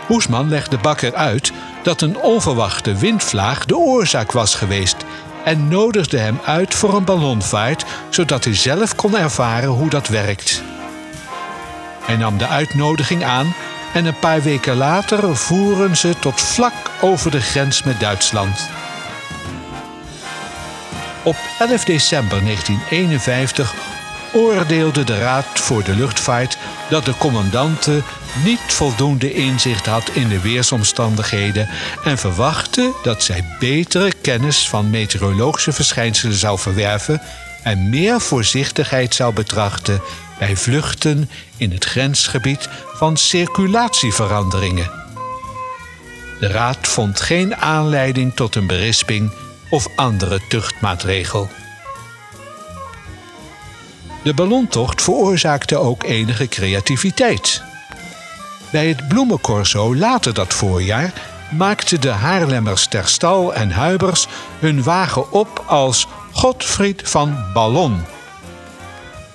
Boesman 0.08 0.50
legde 0.50 0.78
Bakker 0.78 1.16
uit 1.16 1.52
dat 1.84 2.02
een 2.02 2.18
onverwachte 2.18 2.96
windvlaag 2.96 3.66
de 3.66 3.78
oorzaak 3.78 4.32
was 4.32 4.56
geweest 4.56 5.06
en 5.44 5.68
nodigde 5.68 6.18
hem 6.18 6.40
uit 6.46 6.76
voor 6.76 6.96
een 6.96 7.04
ballonvaart, 7.06 7.86
zodat 8.10 8.44
hij 8.44 8.56
zelf 8.56 8.96
kon 8.96 9.18
ervaren 9.18 9.70
hoe 9.70 9.90
dat 9.90 10.08
werkt. 10.08 10.64
Hij 12.02 12.16
nam 12.16 12.38
de 12.38 12.48
uitnodiging 12.48 13.24
aan 13.24 13.54
en 13.94 14.06
een 14.06 14.20
paar 14.20 14.42
weken 14.42 14.76
later 14.76 15.38
voeren 15.38 15.98
ze 15.98 16.20
tot 16.20 16.42
vlak 16.42 16.74
over 17.02 17.32
de 17.32 17.42
grens 17.42 17.84
met 17.84 18.00
Duitsland. 18.00 18.70
Op 21.24 21.36
11 21.60 21.84
december 21.84 22.44
1951 22.44 23.93
oordeelde 24.34 25.04
de 25.04 25.20
Raad 25.20 25.60
voor 25.60 25.84
de 25.84 25.96
Luchtvaart 25.96 26.58
dat 26.90 27.06
de 27.06 27.18
commandante 27.18 28.02
niet 28.44 28.60
voldoende 28.68 29.34
inzicht 29.34 29.86
had 29.86 30.10
in 30.10 30.28
de 30.28 30.42
weersomstandigheden 30.42 31.70
en 32.04 32.18
verwachtte 32.18 32.92
dat 33.04 33.24
zij 33.24 33.46
betere 33.60 34.14
kennis 34.22 34.70
van 34.70 34.90
meteorologische 34.90 35.74
verschijnselen 35.74 36.36
zou 36.36 36.60
verwerven 36.60 37.22
en 37.64 37.90
meer 37.90 38.22
voorzichtigheid 38.22 39.16
zou 39.16 39.34
betrachten 39.34 40.02
bij 40.40 40.56
vluchten 40.56 41.30
in 41.58 41.72
het 41.72 41.86
grensgebied 41.86 42.70
van 42.94 43.18
circulatieveranderingen. 43.18 44.92
De 46.40 46.48
Raad 46.48 46.88
vond 46.88 47.22
geen 47.22 47.56
aanleiding 47.56 48.36
tot 48.36 48.56
een 48.56 48.68
berisping 48.68 49.32
of 49.70 49.88
andere 49.96 50.40
tuchtmaatregel. 50.50 51.50
De 54.24 54.34
ballontocht 54.34 55.02
veroorzaakte 55.02 55.78
ook 55.78 56.04
enige 56.04 56.48
creativiteit. 56.48 57.62
Bij 58.72 58.88
het 58.88 59.08
bloemencorso 59.08 59.96
later 59.96 60.34
dat 60.34 60.54
voorjaar 60.54 61.14
maakten 61.52 62.02
de 62.02 62.10
Haarlemmers 62.10 62.88
ter 62.88 63.08
Stal 63.08 63.54
en 63.54 63.72
Huibers 63.72 64.28
hun 64.60 64.84
wagen 64.84 65.32
op 65.32 65.64
als 65.68 66.08
Godfried 66.32 67.02
van 67.06 67.46
Ballon. 67.54 68.04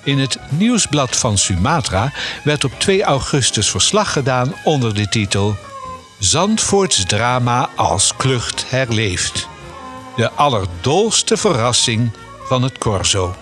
In 0.03 0.19
het 0.19 0.39
nieuwsblad 0.49 1.15
van 1.15 1.37
Sumatra 1.37 2.11
werd 2.43 2.63
op 2.63 2.71
2 2.77 3.03
augustus 3.03 3.69
verslag 3.69 4.11
gedaan 4.11 4.53
onder 4.63 4.93
de 4.93 5.09
titel 5.09 5.55
Zandvoorts 6.19 7.05
drama 7.05 7.69
als 7.75 8.15
klucht 8.15 8.69
herleeft. 8.69 9.47
De 10.15 10.31
allerdolste 10.31 11.37
verrassing 11.37 12.11
van 12.43 12.63
het 12.63 12.77
corso. 12.77 13.35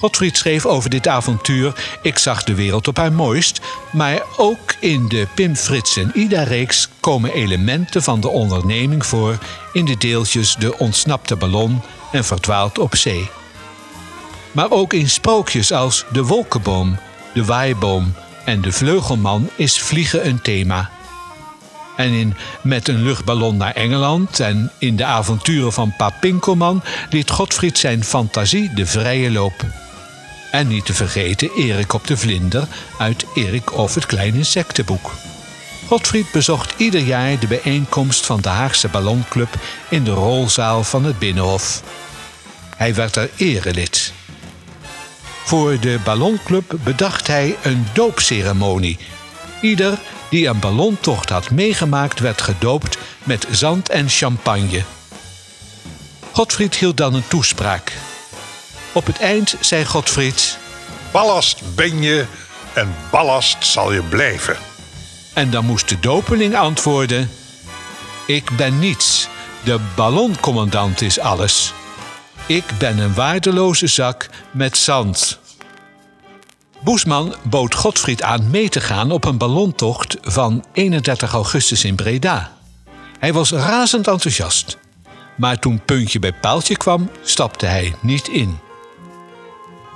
Godfried 0.00 0.36
schreef 0.36 0.66
over 0.66 0.90
dit 0.90 1.08
avontuur 1.08 1.98
Ik 2.02 2.18
zag 2.18 2.44
de 2.44 2.54
wereld 2.54 2.88
op 2.88 2.96
haar 2.96 3.12
mooist, 3.12 3.60
maar 3.92 4.22
ook 4.36 4.74
in 4.78 5.08
de 5.08 5.26
Pim 5.34 5.56
Frits 5.56 5.96
en 5.96 6.10
Ida-reeks 6.14 6.88
komen 7.00 7.32
elementen 7.32 8.02
van 8.02 8.20
de 8.20 8.28
onderneming 8.28 9.06
voor 9.06 9.38
in 9.72 9.84
de 9.84 9.96
deeltjes 9.96 10.54
De 10.54 10.78
ontsnapte 10.78 11.36
ballon 11.36 11.82
en 12.12 12.24
Verdwaald 12.24 12.78
op 12.78 12.96
zee. 12.96 13.28
Maar 14.52 14.70
ook 14.70 14.92
in 14.92 15.08
sprookjes 15.08 15.72
als 15.72 16.04
De 16.12 16.24
wolkenboom, 16.24 16.98
De 17.34 17.44
waaiboom 17.44 18.14
en 18.44 18.60
De 18.60 18.72
vleugelman 18.72 19.48
is 19.56 19.78
vliegen 19.78 20.26
een 20.26 20.42
thema. 20.42 20.90
En 21.96 22.12
in 22.12 22.36
Met 22.62 22.88
een 22.88 23.02
luchtballon 23.02 23.56
naar 23.56 23.74
Engeland 23.74 24.40
en 24.40 24.72
in 24.78 24.96
de 24.96 25.04
avonturen 25.04 25.72
van 25.72 25.94
Pa 25.96 26.10
Pinkelman 26.20 26.82
liet 27.10 27.30
Godfried 27.30 27.78
zijn 27.78 28.04
fantasie 28.04 28.74
de 28.74 28.86
vrije 28.86 29.30
loop. 29.30 29.64
En 30.50 30.68
niet 30.68 30.86
te 30.86 30.94
vergeten 30.94 31.50
Erik 31.56 31.92
op 31.92 32.06
de 32.06 32.16
vlinder 32.16 32.68
uit 32.98 33.24
Erik 33.34 33.76
of 33.76 33.94
het 33.94 34.06
kleine 34.06 34.36
insectenboek. 34.36 35.10
Godfried 35.86 36.30
bezocht 36.32 36.74
ieder 36.76 37.00
jaar 37.00 37.38
de 37.38 37.46
bijeenkomst 37.46 38.26
van 38.26 38.40
de 38.40 38.48
Haagse 38.48 38.88
Ballonclub 38.88 39.54
in 39.88 40.04
de 40.04 40.10
rolzaal 40.10 40.84
van 40.84 41.04
het 41.04 41.18
Binnenhof. 41.18 41.82
Hij 42.76 42.94
werd 42.94 43.16
er 43.16 43.30
erelid. 43.36 44.12
Voor 45.44 45.80
de 45.80 45.98
Ballonclub 46.04 46.78
bedacht 46.84 47.26
hij 47.26 47.56
een 47.62 47.86
doopceremonie. 47.92 48.98
Ieder 49.60 49.98
die 50.30 50.46
een 50.46 50.58
ballontocht 50.58 51.28
had 51.28 51.50
meegemaakt 51.50 52.20
werd 52.20 52.42
gedoopt 52.42 52.98
met 53.22 53.46
zand 53.50 53.88
en 53.88 54.08
champagne. 54.08 54.82
Godfried 56.32 56.76
hield 56.76 56.96
dan 56.96 57.14
een 57.14 57.28
toespraak. 57.28 57.92
Op 58.92 59.06
het 59.06 59.18
eind 59.18 59.56
zei 59.60 59.84
Godfried... 59.84 60.58
Ballast 61.12 61.62
ben 61.74 62.02
je 62.02 62.26
en 62.74 62.94
ballast 63.10 63.66
zal 63.66 63.92
je 63.92 64.02
blijven. 64.02 64.56
En 65.34 65.50
dan 65.50 65.64
moest 65.64 65.88
de 65.88 66.00
dopeling 66.00 66.56
antwoorden... 66.56 67.30
Ik 68.26 68.50
ben 68.56 68.78
niets, 68.78 69.28
de 69.64 69.80
balloncommandant 69.96 71.00
is 71.00 71.18
alles. 71.18 71.72
Ik 72.46 72.64
ben 72.78 72.98
een 72.98 73.14
waardeloze 73.14 73.86
zak 73.86 74.28
met 74.50 74.76
zand. 74.76 75.38
Boesman 76.80 77.34
bood 77.42 77.74
Godfried 77.74 78.22
aan 78.22 78.50
mee 78.50 78.68
te 78.68 78.80
gaan 78.80 79.10
op 79.10 79.24
een 79.24 79.38
ballontocht 79.38 80.16
van 80.20 80.64
31 80.72 81.32
augustus 81.32 81.84
in 81.84 81.94
Breda. 81.94 82.52
Hij 83.18 83.32
was 83.32 83.50
razend 83.50 84.08
enthousiast. 84.08 84.78
Maar 85.36 85.58
toen 85.58 85.84
puntje 85.84 86.18
bij 86.18 86.32
paaltje 86.32 86.76
kwam, 86.76 87.10
stapte 87.22 87.66
hij 87.66 87.94
niet 88.00 88.28
in. 88.28 88.58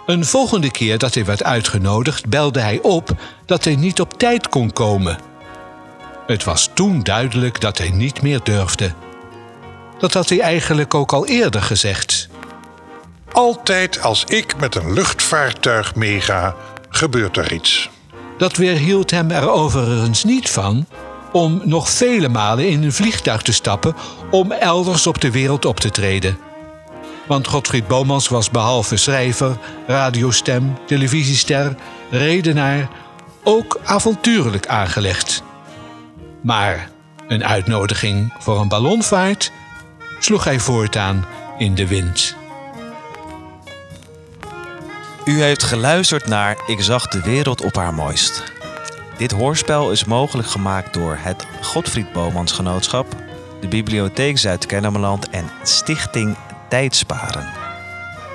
Een 0.06 0.24
volgende 0.24 0.70
keer 0.70 0.98
dat 0.98 1.14
hij 1.14 1.24
werd 1.24 1.44
uitgenodigd, 1.44 2.28
belde 2.28 2.60
hij 2.60 2.80
op 2.82 3.10
dat 3.46 3.64
hij 3.64 3.76
niet 3.76 4.00
op 4.00 4.18
tijd 4.18 4.48
kon 4.48 4.72
komen. 4.72 5.18
Het 6.26 6.44
was 6.44 6.70
toen 6.74 7.02
duidelijk 7.02 7.60
dat 7.60 7.78
hij 7.78 7.90
niet 7.90 8.22
meer 8.22 8.40
durfde. 8.42 8.92
Dat 9.98 10.12
had 10.12 10.28
hij 10.28 10.40
eigenlijk 10.40 10.94
ook 10.94 11.12
al 11.12 11.26
eerder 11.26 11.62
gezegd. 11.62 12.28
Altijd 13.32 14.00
als 14.02 14.24
ik 14.24 14.56
met 14.56 14.74
een 14.74 14.92
luchtvaartuig 14.92 15.94
meega, 15.94 16.54
gebeurt 16.88 17.36
er 17.36 17.52
iets. 17.52 17.90
Dat 18.38 18.56
weerhield 18.56 19.10
hem 19.10 19.30
er 19.30 19.50
overigens 19.50 20.24
niet 20.24 20.50
van 20.50 20.86
om 21.32 21.60
nog 21.64 21.90
vele 21.90 22.28
malen 22.28 22.68
in 22.68 22.82
een 22.82 22.92
vliegtuig 22.92 23.42
te 23.42 23.52
stappen 23.52 23.94
om 24.30 24.52
elders 24.52 25.06
op 25.06 25.20
de 25.20 25.30
wereld 25.30 25.64
op 25.64 25.80
te 25.80 25.90
treden. 25.90 26.38
Want 27.26 27.48
Godfried 27.48 27.86
Bomans 27.86 28.28
was 28.28 28.50
behalve 28.50 28.96
schrijver, 28.96 29.56
radiostem, 29.86 30.76
televisiester, 30.86 31.76
redenaar 32.10 32.88
ook 33.42 33.80
avontuurlijk 33.84 34.66
aangelegd. 34.66 35.42
Maar 36.40 36.90
een 37.28 37.44
uitnodiging 37.44 38.32
voor 38.38 38.60
een 38.60 38.68
ballonvaart 38.68 39.52
sloeg 40.18 40.44
hij 40.44 40.58
voortaan 40.58 41.26
in 41.58 41.74
de 41.74 41.86
wind. 41.86 42.36
U 45.24 45.42
heeft 45.42 45.62
geluisterd 45.62 46.26
naar 46.26 46.56
Ik 46.66 46.82
zag 46.82 47.08
de 47.08 47.20
wereld 47.20 47.62
op 47.62 47.74
haar 47.74 47.94
mooist. 47.94 48.42
Dit 49.16 49.30
hoorspel 49.30 49.90
is 49.90 50.04
mogelijk 50.04 50.48
gemaakt 50.48 50.94
door 50.94 51.16
het 51.20 51.46
Godfried 51.62 52.12
Bomans 52.12 52.52
Genootschap, 52.52 53.06
de 53.60 53.68
Bibliotheek 53.68 54.38
Zuid-Kennemerland 54.38 55.30
en 55.30 55.50
Stichting 55.62 56.36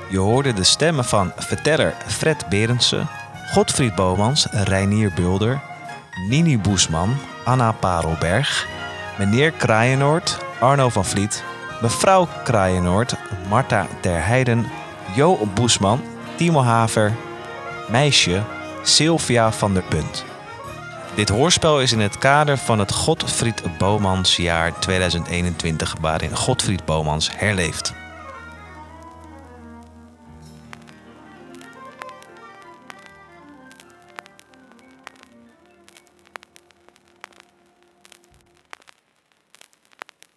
Je 0.10 0.18
hoorde 0.18 0.54
de 0.54 0.64
stemmen 0.64 1.06
van 1.06 1.32
verteller 1.38 1.94
Fred 2.08 2.46
Berendsen, 2.50 3.08
Godfried 3.54 3.96
Bomans, 3.96 4.48
Reinier 4.52 5.12
Bulder, 5.16 5.62
Nini 6.30 6.60
Boesman, 6.60 7.18
Anna 7.46 7.72
Parelberg, 7.72 8.68
meneer 9.18 9.52
Kraaienoord, 9.52 10.38
Arno 10.60 10.90
van 10.90 11.06
Vliet, 11.06 11.44
mevrouw 11.82 12.28
Kraaienoord, 12.44 13.16
Marta 13.50 13.88
Terheiden, 14.02 14.66
Jo 15.16 15.48
Boesman, 15.54 16.02
Timo 16.36 16.62
Haver, 16.62 17.16
meisje 17.90 18.44
Sylvia 18.84 19.52
van 19.52 19.74
der 19.74 19.84
Punt. 19.84 20.26
Dit 21.16 21.30
hoorspel 21.30 21.82
is 21.82 21.92
in 21.92 22.00
het 22.00 22.18
kader 22.18 22.58
van 22.58 22.80
het 22.80 22.92
Godfried 22.92 23.64
Bomans 23.78 24.36
jaar 24.36 24.80
2021, 24.80 25.96
waarin 26.02 26.36
Godfried 26.36 26.86
Bomans 26.86 27.30
herleeft. 27.36 27.99